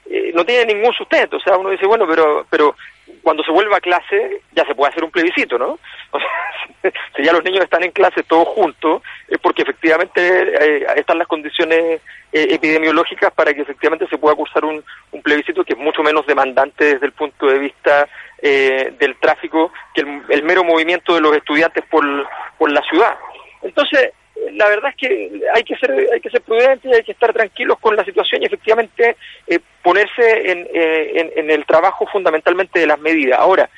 eh, 0.09 0.31
no 0.33 0.45
tiene 0.45 0.73
ningún 0.73 0.93
sustento. 0.93 1.37
O 1.37 1.39
sea, 1.39 1.57
uno 1.57 1.69
dice, 1.69 1.85
bueno, 1.85 2.05
pero, 2.07 2.45
pero 2.49 2.75
cuando 3.21 3.43
se 3.43 3.51
vuelva 3.51 3.77
a 3.77 3.81
clase 3.81 4.41
ya 4.53 4.65
se 4.65 4.75
puede 4.75 4.91
hacer 4.91 5.03
un 5.03 5.11
plebiscito, 5.11 5.57
¿no? 5.57 5.79
si 7.15 7.23
ya 7.23 7.33
los 7.33 7.43
niños 7.43 7.63
están 7.63 7.83
en 7.83 7.91
clase 7.91 8.23
todos 8.23 8.47
juntos, 8.47 9.01
es 9.27 9.37
porque 9.39 9.63
efectivamente 9.63 10.21
eh, 10.21 10.85
están 10.95 11.17
las 11.17 11.27
condiciones 11.27 12.01
eh, 12.31 12.47
epidemiológicas 12.49 13.31
para 13.33 13.53
que 13.53 13.61
efectivamente 13.61 14.07
se 14.07 14.17
pueda 14.17 14.35
cursar 14.35 14.65
un, 14.65 14.83
un, 15.11 15.21
plebiscito 15.21 15.63
que 15.63 15.73
es 15.73 15.79
mucho 15.79 16.03
menos 16.03 16.25
demandante 16.25 16.93
desde 16.93 17.05
el 17.05 17.11
punto 17.11 17.47
de 17.47 17.59
vista 17.59 18.07
del 18.41 19.17
tráfico 19.19 19.73
que 19.93 19.99
el, 19.99 20.21
el, 20.29 20.43
mero 20.43 20.63
movimiento 20.63 21.13
de 21.13 21.19
los 21.19 21.35
estudiantes 21.35 21.83
por, 21.91 22.05
por 22.57 22.71
la 22.71 22.81
ciudad. 22.83 23.17
Entonces, 23.61 24.13
la 24.53 24.67
verdad 24.67 24.91
es 24.91 24.95
que 24.95 25.41
hay 25.53 25.63
que 25.63 25.75
ser 25.77 25.91
hay 25.91 26.19
que 26.19 26.29
ser 26.29 26.41
prudentes, 26.41 26.93
hay 26.93 27.03
que 27.03 27.11
estar 27.11 27.33
tranquilos 27.33 27.77
con 27.79 27.95
la 27.95 28.03
situación 28.03 28.41
y 28.41 28.45
efectivamente 28.45 29.17
eh, 29.47 29.59
ponerse 29.81 30.21
eh, 30.21 31.11
en, 31.15 31.31
en, 31.35 31.51
el 31.51 31.65
trabajo 31.65 32.05
fundamentalmente 32.07 32.79
de 32.79 32.87
las 32.87 32.99
medidas. 32.99 33.39
Ahora, 33.39 33.69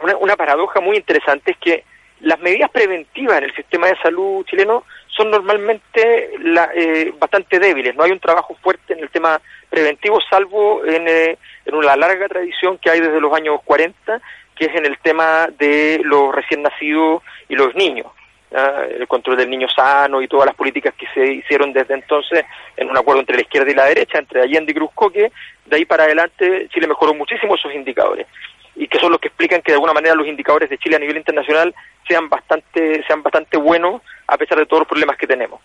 una, 0.00 0.16
una 0.16 0.36
paradoja 0.36 0.80
muy 0.80 0.96
interesante 0.96 1.52
es 1.52 1.58
que 1.58 1.84
las 2.20 2.38
medidas 2.40 2.70
preventivas 2.70 3.38
en 3.38 3.44
el 3.44 3.54
sistema 3.54 3.88
de 3.88 3.96
salud 3.96 4.44
chileno 4.46 4.84
son 5.08 5.30
normalmente 5.30 6.30
la, 6.38 6.70
eh, 6.74 7.12
bastante 7.18 7.58
débiles. 7.58 7.94
No 7.94 8.04
hay 8.04 8.12
un 8.12 8.20
trabajo 8.20 8.56
fuerte 8.62 8.92
en 8.92 9.00
el 9.00 9.10
tema 9.10 9.40
preventivo, 9.68 10.20
salvo 10.30 10.84
en, 10.84 11.08
en 11.08 11.74
una 11.74 11.96
larga 11.96 12.28
tradición 12.28 12.78
que 12.78 12.90
hay 12.90 13.00
desde 13.00 13.20
los 13.20 13.34
años 13.34 13.60
40, 13.64 14.20
que 14.54 14.66
es 14.66 14.74
en 14.74 14.86
el 14.86 14.98
tema 14.98 15.48
de 15.58 16.00
los 16.04 16.34
recién 16.34 16.62
nacidos 16.62 17.22
y 17.48 17.56
los 17.56 17.74
niños 17.74 18.06
el 18.54 19.06
control 19.08 19.36
del 19.36 19.50
niño 19.50 19.68
sano 19.68 20.20
y 20.20 20.28
todas 20.28 20.46
las 20.46 20.54
políticas 20.54 20.94
que 20.94 21.06
se 21.14 21.32
hicieron 21.32 21.72
desde 21.72 21.94
entonces 21.94 22.44
en 22.76 22.90
un 22.90 22.96
acuerdo 22.96 23.20
entre 23.20 23.36
la 23.36 23.42
izquierda 23.42 23.70
y 23.70 23.74
la 23.74 23.86
derecha, 23.86 24.18
entre 24.18 24.42
Allende 24.42 24.72
y 24.72 24.74
Cruzco, 24.74 25.10
que 25.10 25.32
de 25.66 25.76
ahí 25.76 25.84
para 25.84 26.04
adelante 26.04 26.68
Chile 26.72 26.86
mejoró 26.86 27.14
muchísimo 27.14 27.54
esos 27.54 27.74
indicadores 27.74 28.26
y 28.74 28.88
que 28.88 28.98
son 28.98 29.10
los 29.10 29.20
que 29.20 29.28
explican 29.28 29.60
que 29.62 29.72
de 29.72 29.76
alguna 29.76 29.92
manera 29.92 30.14
los 30.14 30.26
indicadores 30.26 30.68
de 30.70 30.78
Chile 30.78 30.96
a 30.96 30.98
nivel 30.98 31.16
internacional 31.16 31.74
sean 32.06 32.28
bastante 32.28 33.02
sean 33.06 33.22
bastante 33.22 33.56
buenos 33.56 34.02
a 34.26 34.36
pesar 34.36 34.58
de 34.58 34.66
todos 34.66 34.80
los 34.80 34.88
problemas 34.88 35.16
que 35.16 35.26
tenemos. 35.26 35.60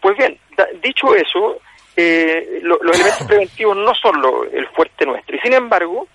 Pues 0.00 0.16
bien, 0.16 0.38
dicho 0.82 1.14
eso, 1.14 1.60
eh, 1.96 2.60
los 2.62 2.80
elementos 2.82 3.26
preventivos 3.26 3.76
no 3.76 3.94
son 3.94 4.20
lo, 4.20 4.44
el 4.44 4.66
fuerte 4.68 5.06
nuestro 5.06 5.36
y 5.36 5.40
sin 5.40 5.52
embargo 5.52 6.08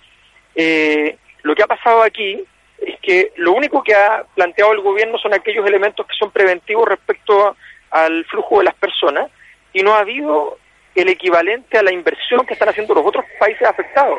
eh, 0.54 1.16
lo 1.42 1.54
que 1.54 1.62
ha 1.62 1.66
pasado 1.66 2.02
aquí 2.02 2.44
es 2.78 2.98
que 3.00 3.32
lo 3.36 3.52
único 3.52 3.82
que 3.82 3.94
ha 3.94 4.24
planteado 4.34 4.72
el 4.72 4.80
gobierno 4.80 5.18
son 5.18 5.34
aquellos 5.34 5.66
elementos 5.66 6.06
que 6.06 6.16
son 6.16 6.30
preventivos 6.30 6.88
respecto 6.88 7.56
al 7.90 8.24
flujo 8.26 8.58
de 8.58 8.64
las 8.64 8.74
personas 8.74 9.30
y 9.72 9.82
no 9.82 9.94
ha 9.94 10.00
habido 10.00 10.58
el 10.94 11.08
equivalente 11.08 11.78
a 11.78 11.82
la 11.82 11.92
inversión 11.92 12.44
que 12.46 12.54
están 12.54 12.68
haciendo 12.68 12.94
los 12.94 13.06
otros 13.06 13.24
países 13.38 13.66
afectados. 13.66 14.18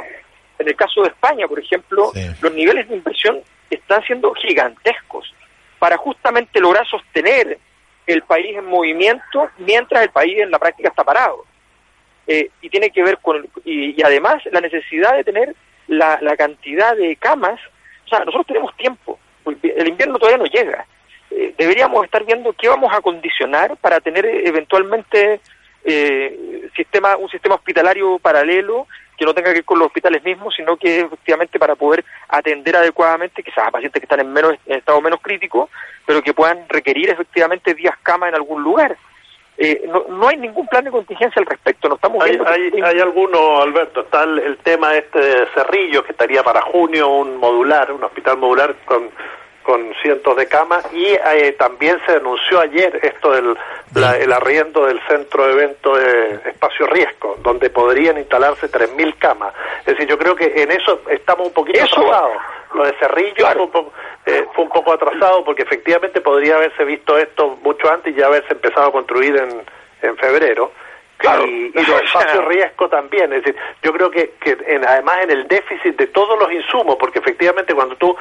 En 0.58 0.68
el 0.68 0.76
caso 0.76 1.02
de 1.02 1.10
España, 1.10 1.48
por 1.48 1.60
ejemplo, 1.60 2.12
los 2.42 2.54
niveles 2.54 2.88
de 2.90 2.96
inversión 2.96 3.42
están 3.70 4.04
siendo 4.04 4.34
gigantescos 4.34 5.34
para 5.78 5.98
justamente 5.98 6.60
lograr 6.60 6.86
sostener 6.88 7.58
el 8.06 8.24
país 8.24 8.58
en 8.58 8.66
movimiento 8.66 9.50
mientras 9.58 10.04
el 10.04 10.10
país 10.10 10.40
en 10.40 10.52
la 10.52 10.60
práctica 10.60 10.90
está 10.90 11.04
parado. 11.04 11.46
Eh, 12.28 12.50
y 12.62 12.70
tiene 12.70 12.92
que 12.92 13.04
ver 13.04 13.18
con, 13.20 13.48
y, 13.66 14.02
además 14.04 14.44
la 14.52 14.62
necesidad 14.62 15.16
de 15.16 15.24
tener 15.24 15.56
la, 15.88 16.20
la 16.22 16.36
cantidad 16.36 16.96
de 16.96 17.16
camas 17.16 17.60
o 18.10 18.16
sea, 18.16 18.26
nosotros 18.26 18.48
tenemos 18.48 18.76
tiempo, 18.76 19.20
el 19.46 19.88
invierno 19.88 20.18
todavía 20.18 20.44
no 20.44 20.46
llega. 20.46 20.86
Eh, 21.30 21.54
deberíamos 21.58 22.04
estar 22.04 22.26
viendo 22.26 22.54
qué 22.54 22.68
vamos 22.68 22.92
a 22.92 23.02
condicionar 23.02 23.78
para 23.78 24.00
tener 24.00 24.26
eh, 24.26 24.48
eventualmente 24.48 25.40
eh, 25.84 26.70
sistema, 26.76 27.16
un 27.18 27.30
sistema 27.30 27.54
hospitalario 27.56 28.18
paralelo 28.18 28.88
que 29.16 29.26
no 29.26 29.34
tenga 29.36 29.50
que 29.50 29.60
ver 29.60 29.66
con 29.66 29.78
los 29.78 29.88
hospitales 29.88 30.24
mismos, 30.24 30.56
sino 30.56 30.76
que 30.78 31.02
efectivamente 31.02 31.60
para 31.60 31.76
poder 31.76 32.04
atender 32.30 32.78
adecuadamente 32.78 33.44
quizás 33.44 33.68
a 33.68 33.72
pacientes 33.72 34.00
que 34.00 34.06
están 34.06 34.22
en 34.22 34.34
menos 34.34 34.56
en 34.66 34.80
estado 34.80 35.02
menos 35.02 35.20
crítico, 35.22 35.70
pero 36.06 36.24
que 36.24 36.34
puedan 36.34 36.68
requerir 36.68 37.10
efectivamente 37.10 37.76
días 37.76 37.96
cama 38.02 38.28
en 38.28 38.36
algún 38.36 38.64
lugar. 38.64 38.98
Eh, 39.62 39.84
no, 39.88 40.06
no, 40.08 40.30
hay 40.30 40.38
ningún 40.38 40.66
plan 40.68 40.86
de 40.86 40.92
contingencia 40.92 41.38
al 41.38 41.46
respecto. 41.46 41.90
No 41.90 41.96
estamos 41.96 42.24
hay, 42.24 42.40
hay, 42.46 42.82
hay, 42.82 43.00
alguno, 43.02 43.62
Alberto. 43.62 44.02
Está 44.02 44.24
el, 44.24 44.58
tema 44.64 44.96
este 44.96 45.20
de 45.20 45.48
Cerrillo, 45.54 46.02
que 46.02 46.14
estaría 46.14 46.42
para 46.44 46.62
junio 46.62 47.10
un 47.10 47.36
modular, 47.36 47.92
un 47.92 48.02
hospital 48.02 48.38
modular 48.38 48.74
con, 48.86 49.10
con 49.70 49.94
cientos 50.02 50.36
de 50.36 50.48
camas. 50.48 50.84
Y 50.92 51.06
eh, 51.06 51.56
también 51.60 52.00
se 52.08 52.14
denunció 52.14 52.60
ayer 52.60 53.00
esto 53.04 53.32
del 53.32 53.56
el 54.20 54.34
arriendo 54.34 54.86
del 54.88 55.00
centro 55.08 55.46
de 55.46 55.54
eventos 55.54 56.00
de 56.00 56.50
Espacio 56.50 56.88
Riesgo, 56.88 57.38
donde 57.44 57.70
podrían 57.70 58.18
instalarse 58.18 58.68
3.000 58.68 59.16
camas. 59.20 59.54
Es 59.82 59.94
decir, 59.94 60.08
yo 60.08 60.18
creo 60.18 60.36
que 60.36 60.46
en 60.62 60.72
eso 60.72 61.02
estamos 61.10 61.48
un 61.48 61.54
poquito 61.54 61.84
atrasados. 61.84 62.38
Lo 62.74 62.84
de 62.84 62.94
Cerrillo 63.00 63.48
fue, 63.48 63.62
un 63.62 63.72
poco, 63.72 63.94
eh, 64.26 64.46
fue 64.54 64.64
un 64.64 64.70
poco 64.70 64.94
atrasado 64.94 65.44
porque 65.44 65.64
efectivamente 65.64 66.22
podría 66.22 66.56
haberse 66.56 66.84
visto 66.84 67.18
esto 67.18 67.58
mucho 67.64 67.92
antes 67.92 68.16
y 68.16 68.20
ya 68.20 68.28
haberse 68.28 68.54
empezado 68.54 68.88
a 68.88 68.92
construir 68.92 69.36
en, 69.36 69.62
en 70.02 70.18
febrero. 70.18 70.72
Claro. 71.18 71.46
Y, 71.46 71.72
y 71.76 71.86
los 71.86 72.02
espacios 72.04 72.46
riesgo 72.46 72.90
también. 72.90 73.34
Es 73.34 73.44
decir, 73.44 73.60
yo 73.84 73.92
creo 73.92 74.10
que, 74.10 74.32
que 74.40 74.58
en, 74.68 74.86
además 74.86 75.18
en 75.24 75.32
el 75.32 75.48
déficit 75.48 75.98
de 75.98 76.08
todos 76.08 76.40
los 76.40 76.52
insumos, 76.52 76.96
porque 76.98 77.20
efectivamente 77.20 77.74
cuando 77.74 77.96
tú 77.98 78.16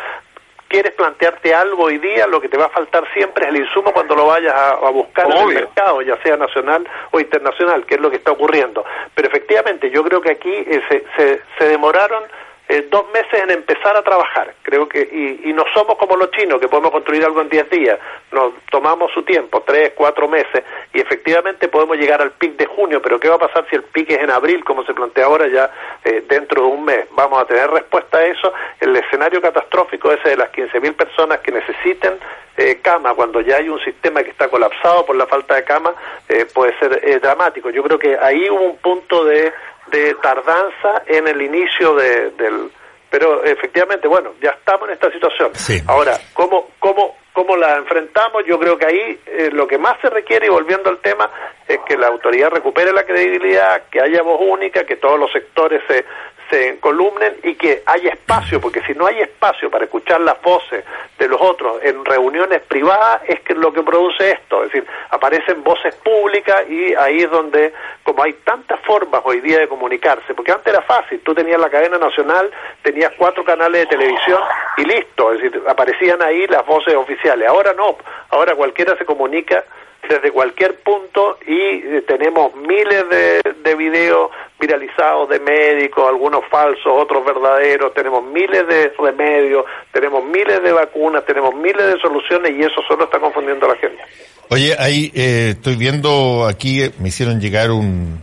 quieres 0.69 0.93
plantearte 0.93 1.55
algo 1.55 1.85
hoy 1.85 1.99
día, 1.99 2.27
lo 2.27 2.41
que 2.41 2.49
te 2.49 2.57
va 2.57 2.67
a 2.67 2.71
faltar 2.71 3.05
siempre 3.13 3.45
es 3.45 3.51
el 3.51 3.57
insumo 3.57 3.93
cuando 3.93 4.15
lo 4.15 4.27
vayas 4.27 4.55
a, 4.55 4.91
buscar 4.91 5.27
en 5.31 5.37
el 5.37 5.55
mercado, 5.55 6.03
ya 6.03 6.21
sea 6.23 6.37
nacional 6.37 6.87
o 7.11 7.21
internacional, 7.21 7.85
que 7.87 7.95
es 7.95 8.01
lo 8.01 8.11
que 8.11 8.17
está 8.17 8.33
ocurriendo. 8.33 8.85
Pero 9.15 9.29
efectivamente, 9.29 9.91
yo 9.91 10.05
creo 10.05 10.21
que 10.21 10.33
aquí 10.33 10.53
eh, 10.53 10.83
se, 10.89 11.05
se, 11.17 11.43
se 11.59 11.69
demoraron 11.69 12.23
eh, 12.69 12.87
dos 12.91 13.07
meses 13.13 13.43
en 13.43 13.51
empezar 13.51 13.97
a 13.97 14.03
trabajar. 14.03 14.55
Creo 14.63 14.89
que, 14.89 15.01
y, 15.01 15.49
y, 15.49 15.53
no 15.53 15.65
somos 15.75 15.97
como 15.97 16.17
los 16.17 16.31
chinos, 16.33 16.61
que 16.61 16.69
podemos 16.69 16.91
construir 16.91 17.25
algo 17.25 17.41
en 17.41 17.49
diez 17.49 17.69
días. 17.71 17.99
Nos 18.31 18.53
tomamos 18.71 19.11
su 19.13 19.23
tiempo, 19.23 19.63
tres, 19.67 19.93
cuatro 19.95 20.29
meses, 20.29 20.65
y 20.93 21.01
efectivamente 21.01 21.69
podemos 21.69 21.97
llegar 21.97 22.21
al 22.21 22.33
pic 22.33 22.57
de 22.57 22.67
junio, 22.67 23.01
pero 23.01 23.19
¿qué 23.19 23.29
va 23.29 23.37
a 23.37 23.39
pasar 23.39 23.67
si 23.71 23.77
el 23.77 23.85
pic 23.85 24.11
es 24.11 24.19
en 24.19 24.31
abril, 24.31 24.65
como 24.65 24.85
se 24.85 24.95
plantea 24.95 25.25
ahora, 25.25 25.47
ya 25.49 25.71
eh, 26.05 26.25
dentro 26.29 26.63
de 26.63 26.69
un 26.69 26.85
mes? 26.85 27.07
¿Vamos 27.13 27.41
a 27.41 27.47
tener 27.47 27.71
respuesta 27.71 28.19
a 28.19 28.27
eso? 28.27 28.53
El 28.81 28.95
escenario 28.97 29.41
catastrófico 29.41 30.13
ese 30.13 30.31
de 30.31 30.37
las 30.37 30.53
15.000 30.53 30.95
personas 30.95 31.39
que 31.41 31.53
necesiten 31.53 32.19
eh, 32.59 32.81
cama, 32.83 33.15
cuando 33.15 33.41
ya 33.41 33.59
hay 33.59 33.69
un 33.69 33.79
sistema 33.79 34.21
que 34.25 34.31
está 34.31 34.49
colapsado 34.49 35.07
por 35.07 35.15
la 35.15 35.27
falta 35.27 35.55
de 35.55 35.63
cama, 35.63 35.95
eh, 36.29 36.45
puede 36.53 36.77
ser 36.81 37.01
eh, 37.05 37.21
dramático. 37.21 37.71
Yo 37.71 37.85
creo 37.85 38.01
que 38.01 38.19
ahí 38.19 38.51
hubo 38.51 38.63
un 38.63 38.77
punto 38.79 39.25
de 39.25 39.53
de 39.91 40.15
tardanza 40.17 41.03
en 41.07 41.29
el 41.29 41.43
inicio 41.43 41.95
de, 41.95 42.31
del... 42.31 42.71
Pero 43.11 43.43
efectivamente, 43.43 44.07
bueno, 44.07 44.35
ya 44.43 44.51
estamos 44.51 44.89
en 44.89 44.95
esta 44.95 45.11
situación. 45.11 45.53
Ahora, 45.87 46.19
¿cómo, 46.35 46.69
cómo, 46.79 47.17
¿cómo 47.33 47.57
la 47.57 47.77
enfrentamos? 47.77 48.45
Yo 48.47 48.59
creo 48.59 48.77
que 48.77 48.85
ahí 48.85 49.21
eh, 49.27 49.51
lo 49.51 49.67
que 49.67 49.79
más 49.79 49.99
se 50.03 50.11
requiere, 50.11 50.47
y 50.47 50.51
volviendo 50.51 50.91
al 50.91 50.99
tema, 50.99 51.31
es 51.67 51.79
que 51.87 51.97
la 51.97 52.09
autoridad 52.09 52.51
recupere 52.51 52.93
la 52.93 53.05
credibilidad, 53.05 53.85
que 53.91 54.01
haya 54.01 54.23
voz 54.23 54.41
única, 54.43 54.85
que 54.85 54.97
todos 54.97 55.19
los 55.19 55.33
sectores 55.33 55.81
se, 55.89 56.05
se 56.51 56.79
columnen 56.81 57.37
y 57.43 57.55
que 57.55 57.83
haya 57.87 58.11
espacio, 58.11 58.61
porque 58.61 58.81
si 58.83 58.95
no 58.95 59.07
hay 59.07 59.21
espacio 59.21 59.71
para 59.71 59.85
escuchar 59.85 60.21
las 60.21 60.41
voces 60.43 60.85
de 61.19 61.29
los 61.29 61.41
otros 61.41 61.83
en 61.83 62.05
reuniones 62.05 62.63
privadas, 62.63 63.23
es 63.27 63.41
que 63.41 63.55
lo 63.55 63.73
que 63.73 63.83
produce 63.83 64.31
esto, 64.31 64.65
es 64.65 64.73
decir, 64.73 64.89
aparecen 65.11 65.63
voces 65.63 65.95
públicas 65.97 66.69
y 66.69 66.95
ahí 66.95 67.19
es 67.19 67.31
donde, 67.31 67.73
como 68.03 68.23
hay 68.23 68.33
tantas 68.45 68.81
formas 68.81 69.21
hoy 69.25 69.41
día 69.41 69.59
de 69.59 69.69
comunicarse, 69.69 70.35
porque 70.35 70.53
antes 70.53 70.73
era 70.73 70.83
fácil, 70.83 71.21
tú 71.21 71.35
tenías 71.35 71.61
la 71.61 71.71
cadena 71.71 71.99
nacional, 71.99 72.51
tenías 72.83 73.13
cuatro 73.19 73.45
canales 73.45 73.83
de 73.83 73.97
televisión 73.97 74.41
y 74.77 74.85
listo, 74.85 75.33
es 75.33 75.43
decir, 75.43 75.63
aparecían 75.67 76.23
ahí 76.23 76.47
las 76.47 76.65
voces 76.67 76.95
oficiales, 76.95 77.49
ahora 77.49 77.73
no, 77.75 77.97
ahora 78.31 78.55
cualquiera 78.55 78.97
se 78.97 79.05
comunica 79.05 79.65
desde 80.09 80.31
cualquier 80.31 80.77
punto 80.81 81.39
y 81.47 81.53
eh, 81.53 82.05
tenemos 82.07 82.55
miles 82.55 83.09
de, 83.09 83.41
de 83.63 83.75
videos 83.75 84.31
viralizados 84.59 85.29
de 85.29 85.39
médicos, 85.41 86.09
algunos 86.09 86.45
falsos, 86.51 86.87
otros 86.87 87.25
verdaderos, 87.25 87.95
tenemos 87.95 88.25
miles 88.25 88.67
de 88.67 88.93
remedios, 88.99 89.65
tenemos 89.93 90.25
miles 90.25 90.63
de 90.63 90.73
vacunas, 90.73 91.25
tenemos 91.25 91.55
miles 91.55 91.87
de 91.87 92.01
soluciones 92.01 92.53
y 92.57 92.63
eso 92.63 92.83
solo 92.89 93.05
está 93.05 93.19
confundiendo 93.19 93.67
a 93.67 93.75
la 93.75 93.77
gente. 93.77 94.03
Oye, 94.51 94.75
ahí 94.79 95.13
eh, 95.15 95.51
estoy 95.51 95.77
viendo 95.77 96.47
aquí, 96.47 96.81
me 96.99 97.09
hicieron 97.09 97.41
llegar 97.41 97.71
un, 97.71 98.21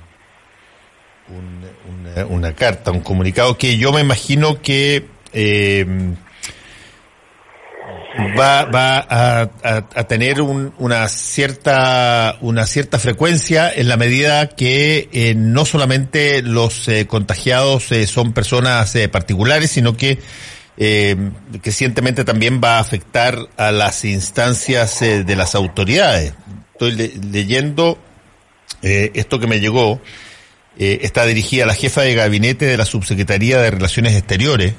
una, 1.29 2.25
una, 2.25 2.55
carta, 2.55 2.91
un 2.91 3.01
comunicado 3.01 3.57
que 3.57 3.77
yo 3.77 3.93
me 3.93 4.01
imagino 4.01 4.61
que 4.61 5.05
eh, 5.33 5.85
va, 8.38 8.65
va 8.65 8.97
a, 8.97 9.49
a, 9.63 10.08
tener 10.08 10.41
un, 10.41 10.73
una 10.78 11.08
cierta 11.10 12.38
una 12.41 12.65
cierta 12.65 12.99
frecuencia 12.99 13.71
en 13.73 13.88
la 13.88 13.97
medida 13.97 14.47
que 14.49 15.10
eh, 15.12 15.34
no 15.36 15.65
solamente 15.65 16.41
los 16.41 16.88
eh, 16.88 17.08
contagiados 17.08 17.91
eh, 17.91 18.08
son 18.08 18.34
personas 18.34 18.95
particulares, 19.12 19.71
sino 19.71 19.97
que 19.97 20.19
que 20.78 21.17
recientemente 21.63 22.25
también 22.25 22.60
va 22.62 22.75
a 22.75 22.80
afectar 22.80 23.38
a 23.56 23.71
las 23.71 24.04
instancias 24.04 24.99
de 24.99 25.36
las 25.38 25.56
autoridades. 25.56 26.34
estoy 26.73 26.91
leyendo 27.32 27.97
eh, 28.82 29.10
esto 29.13 29.39
que 29.39 29.47
me 29.47 29.62
llegó. 29.62 30.01
Está 30.78 31.25
dirigida 31.25 31.63
a 31.63 31.67
la 31.67 31.75
jefa 31.75 32.01
de 32.01 32.13
gabinete 32.13 32.65
de 32.65 32.75
la 32.75 32.84
Subsecretaría 32.84 33.62
de 33.62 33.71
Relaciones 33.71 34.17
Exteriores 34.17 34.73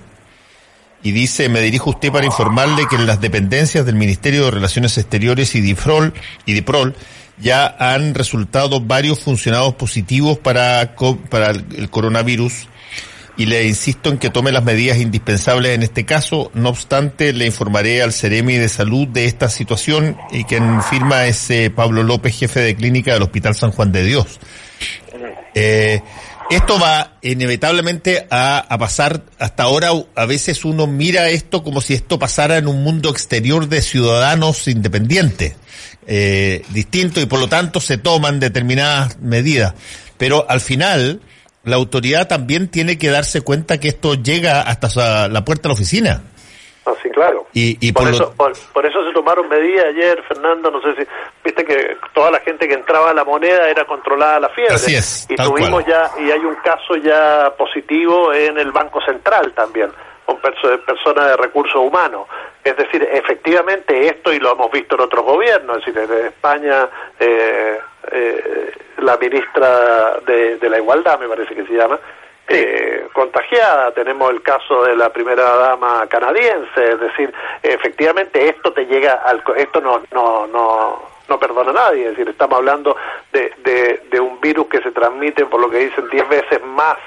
y 1.06 1.12
dice, 1.12 1.48
me 1.48 1.60
dirijo 1.60 1.90
a 1.90 1.92
usted 1.94 2.10
para 2.10 2.26
informarle 2.26 2.88
que 2.90 2.96
en 2.96 3.06
las 3.06 3.20
dependencias 3.20 3.86
del 3.86 3.94
Ministerio 3.94 4.46
de 4.46 4.50
Relaciones 4.50 4.98
Exteriores 4.98 5.54
y 5.54 5.60
DIFROL 5.60 6.12
y 6.46 6.52
DIPROL 6.52 6.96
ya 7.38 7.76
han 7.78 8.12
resultado 8.12 8.80
varios 8.80 9.20
funcionados 9.20 9.76
positivos 9.76 10.36
para, 10.36 10.96
para 11.30 11.50
el 11.50 11.90
coronavirus 11.90 12.66
y 13.36 13.46
le 13.46 13.68
insisto 13.68 14.10
en 14.10 14.18
que 14.18 14.30
tome 14.30 14.50
las 14.50 14.64
medidas 14.64 14.98
indispensables 14.98 15.76
en 15.76 15.84
este 15.84 16.04
caso. 16.04 16.50
No 16.54 16.70
obstante, 16.70 17.32
le 17.32 17.46
informaré 17.46 18.02
al 18.02 18.12
Ceremi 18.12 18.56
de 18.56 18.68
Salud 18.68 19.06
de 19.06 19.26
esta 19.26 19.48
situación 19.48 20.16
y 20.32 20.42
quien 20.42 20.82
firma 20.82 21.26
es 21.26 21.48
eh, 21.52 21.70
Pablo 21.70 22.02
López, 22.02 22.36
jefe 22.36 22.58
de 22.58 22.74
clínica 22.74 23.14
del 23.14 23.22
Hospital 23.22 23.54
San 23.54 23.70
Juan 23.70 23.92
de 23.92 24.02
Dios. 24.02 24.40
Eh, 25.54 26.02
esto 26.50 26.78
va 26.78 27.18
inevitablemente 27.22 28.26
a, 28.30 28.76
pasar, 28.78 29.24
hasta 29.38 29.64
ahora 29.64 29.90
a 30.14 30.26
veces 30.26 30.64
uno 30.64 30.86
mira 30.86 31.28
esto 31.28 31.62
como 31.62 31.80
si 31.80 31.94
esto 31.94 32.18
pasara 32.18 32.56
en 32.56 32.68
un 32.68 32.82
mundo 32.82 33.10
exterior 33.10 33.68
de 33.68 33.82
ciudadanos 33.82 34.68
independientes, 34.68 35.56
eh, 36.06 36.62
distintos 36.70 37.22
y 37.22 37.26
por 37.26 37.40
lo 37.40 37.48
tanto 37.48 37.80
se 37.80 37.98
toman 37.98 38.38
determinadas 38.38 39.18
medidas. 39.18 39.74
Pero 40.18 40.46
al 40.48 40.60
final, 40.60 41.20
la 41.64 41.76
autoridad 41.76 42.28
también 42.28 42.68
tiene 42.68 42.96
que 42.96 43.10
darse 43.10 43.40
cuenta 43.40 43.80
que 43.80 43.88
esto 43.88 44.14
llega 44.14 44.62
hasta 44.62 45.28
la 45.28 45.44
puerta 45.44 45.62
de 45.62 45.68
la 45.70 45.74
oficina. 45.74 46.22
Ah, 46.86 46.94
sí, 47.02 47.10
claro. 47.10 47.46
Y, 47.52 47.92
por, 47.92 48.06
eso, 48.06 48.32
por, 48.36 48.86
eso 48.86 49.04
se 49.04 49.12
tomaron 49.12 49.48
medidas 49.48 49.86
ayer, 49.86 50.22
Fernando, 50.22 50.70
no 50.70 50.80
sé 50.80 50.94
si 50.94 51.08
viste 51.44 51.64
que 51.64 51.96
toda 52.14 52.30
la 52.30 52.38
gente 52.38 52.68
que 52.68 52.74
entraba 52.74 53.10
a 53.10 53.14
la 53.14 53.24
moneda 53.24 53.68
era 53.68 53.84
controlada 53.84 54.36
a 54.36 54.40
la 54.40 54.48
fiebre. 54.50 54.74
Así 54.74 54.94
es. 54.94 55.26
Y 55.28 55.34
tuvimos 55.34 55.84
ya, 55.84 56.08
y 56.18 56.30
hay 56.30 56.44
un 56.44 56.54
caso 56.56 56.94
ya 56.96 57.52
positivo 57.58 58.32
en 58.32 58.56
el 58.58 58.70
Banco 58.70 59.00
Central 59.00 59.52
también, 59.52 59.90
con 60.24 60.38
personas 60.40 61.26
de 61.26 61.36
recursos 61.36 61.74
humanos. 61.74 62.28
Es 62.62 62.76
decir, 62.76 63.02
efectivamente 63.10 64.06
esto, 64.06 64.32
y 64.32 64.38
lo 64.38 64.52
hemos 64.52 64.70
visto 64.70 64.94
en 64.94 65.00
otros 65.00 65.24
gobiernos, 65.24 65.78
es 65.78 65.92
decir, 65.92 66.12
en 66.12 66.26
España, 66.26 66.88
eh, 67.18 67.80
eh, 68.12 68.72
la 68.98 69.16
ministra 69.16 70.20
de, 70.24 70.68
la 70.68 70.78
Igualdad, 70.78 71.18
me 71.18 71.28
parece 71.28 71.52
que 71.52 71.66
se 71.66 71.72
llama, 71.72 71.98
eh, 72.48 73.08
contagiada. 73.12 73.92
Tenemos 73.92 74.30
el 74.30 74.42
caso 74.42 74.84
de 74.84 74.96
la 74.96 75.12
primera 75.12 75.44
dama 75.56 76.06
canadiense, 76.08 76.92
es 76.92 77.00
decir, 77.00 77.32
efectivamente 77.62 78.48
esto 78.48 78.72
te 78.72 78.86
llega 78.86 79.14
al, 79.24 79.42
esto 79.56 79.80
no, 79.80 80.02
no, 80.12 80.46
no, 80.46 81.02
no 81.28 81.38
perdona 81.38 81.70
a 81.70 81.90
nadie, 81.90 82.04
es 82.04 82.10
decir, 82.10 82.28
estamos 82.28 82.58
hablando 82.58 82.96
de, 83.32 83.52
de, 83.64 84.02
de 84.10 84.20
un 84.20 84.40
virus 84.40 84.68
que 84.68 84.82
se 84.82 84.92
transmite, 84.92 85.46
por 85.46 85.60
lo 85.60 85.70
que 85.70 85.78
dicen, 85.78 86.08
10 86.08 86.28
veces 86.28 86.62
más 86.64 86.98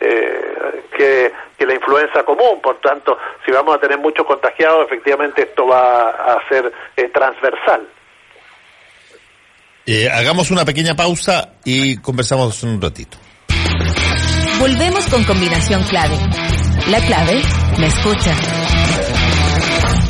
eh, 0.00 0.82
que, 0.96 1.32
que, 1.56 1.66
la 1.66 1.74
influenza 1.74 2.22
común. 2.22 2.60
Por 2.62 2.80
tanto, 2.80 3.16
si 3.44 3.52
vamos 3.52 3.76
a 3.76 3.80
tener 3.80 3.98
muchos 3.98 4.26
contagiados, 4.26 4.86
efectivamente 4.86 5.42
esto 5.42 5.66
va 5.66 6.10
a 6.10 6.48
ser 6.48 6.70
eh, 6.96 7.08
transversal. 7.08 7.88
Eh, 9.86 10.10
hagamos 10.10 10.50
una 10.50 10.64
pequeña 10.64 10.94
pausa 10.94 11.54
y 11.64 11.96
conversamos 11.98 12.62
un 12.62 12.82
ratito. 12.82 13.16
Volvemos 14.58 15.04
con 15.06 15.22
combinación 15.24 15.82
clave. 15.84 16.18
La 16.90 17.00
clave 17.00 17.42
me 17.78 17.86
escucha. 17.86 18.75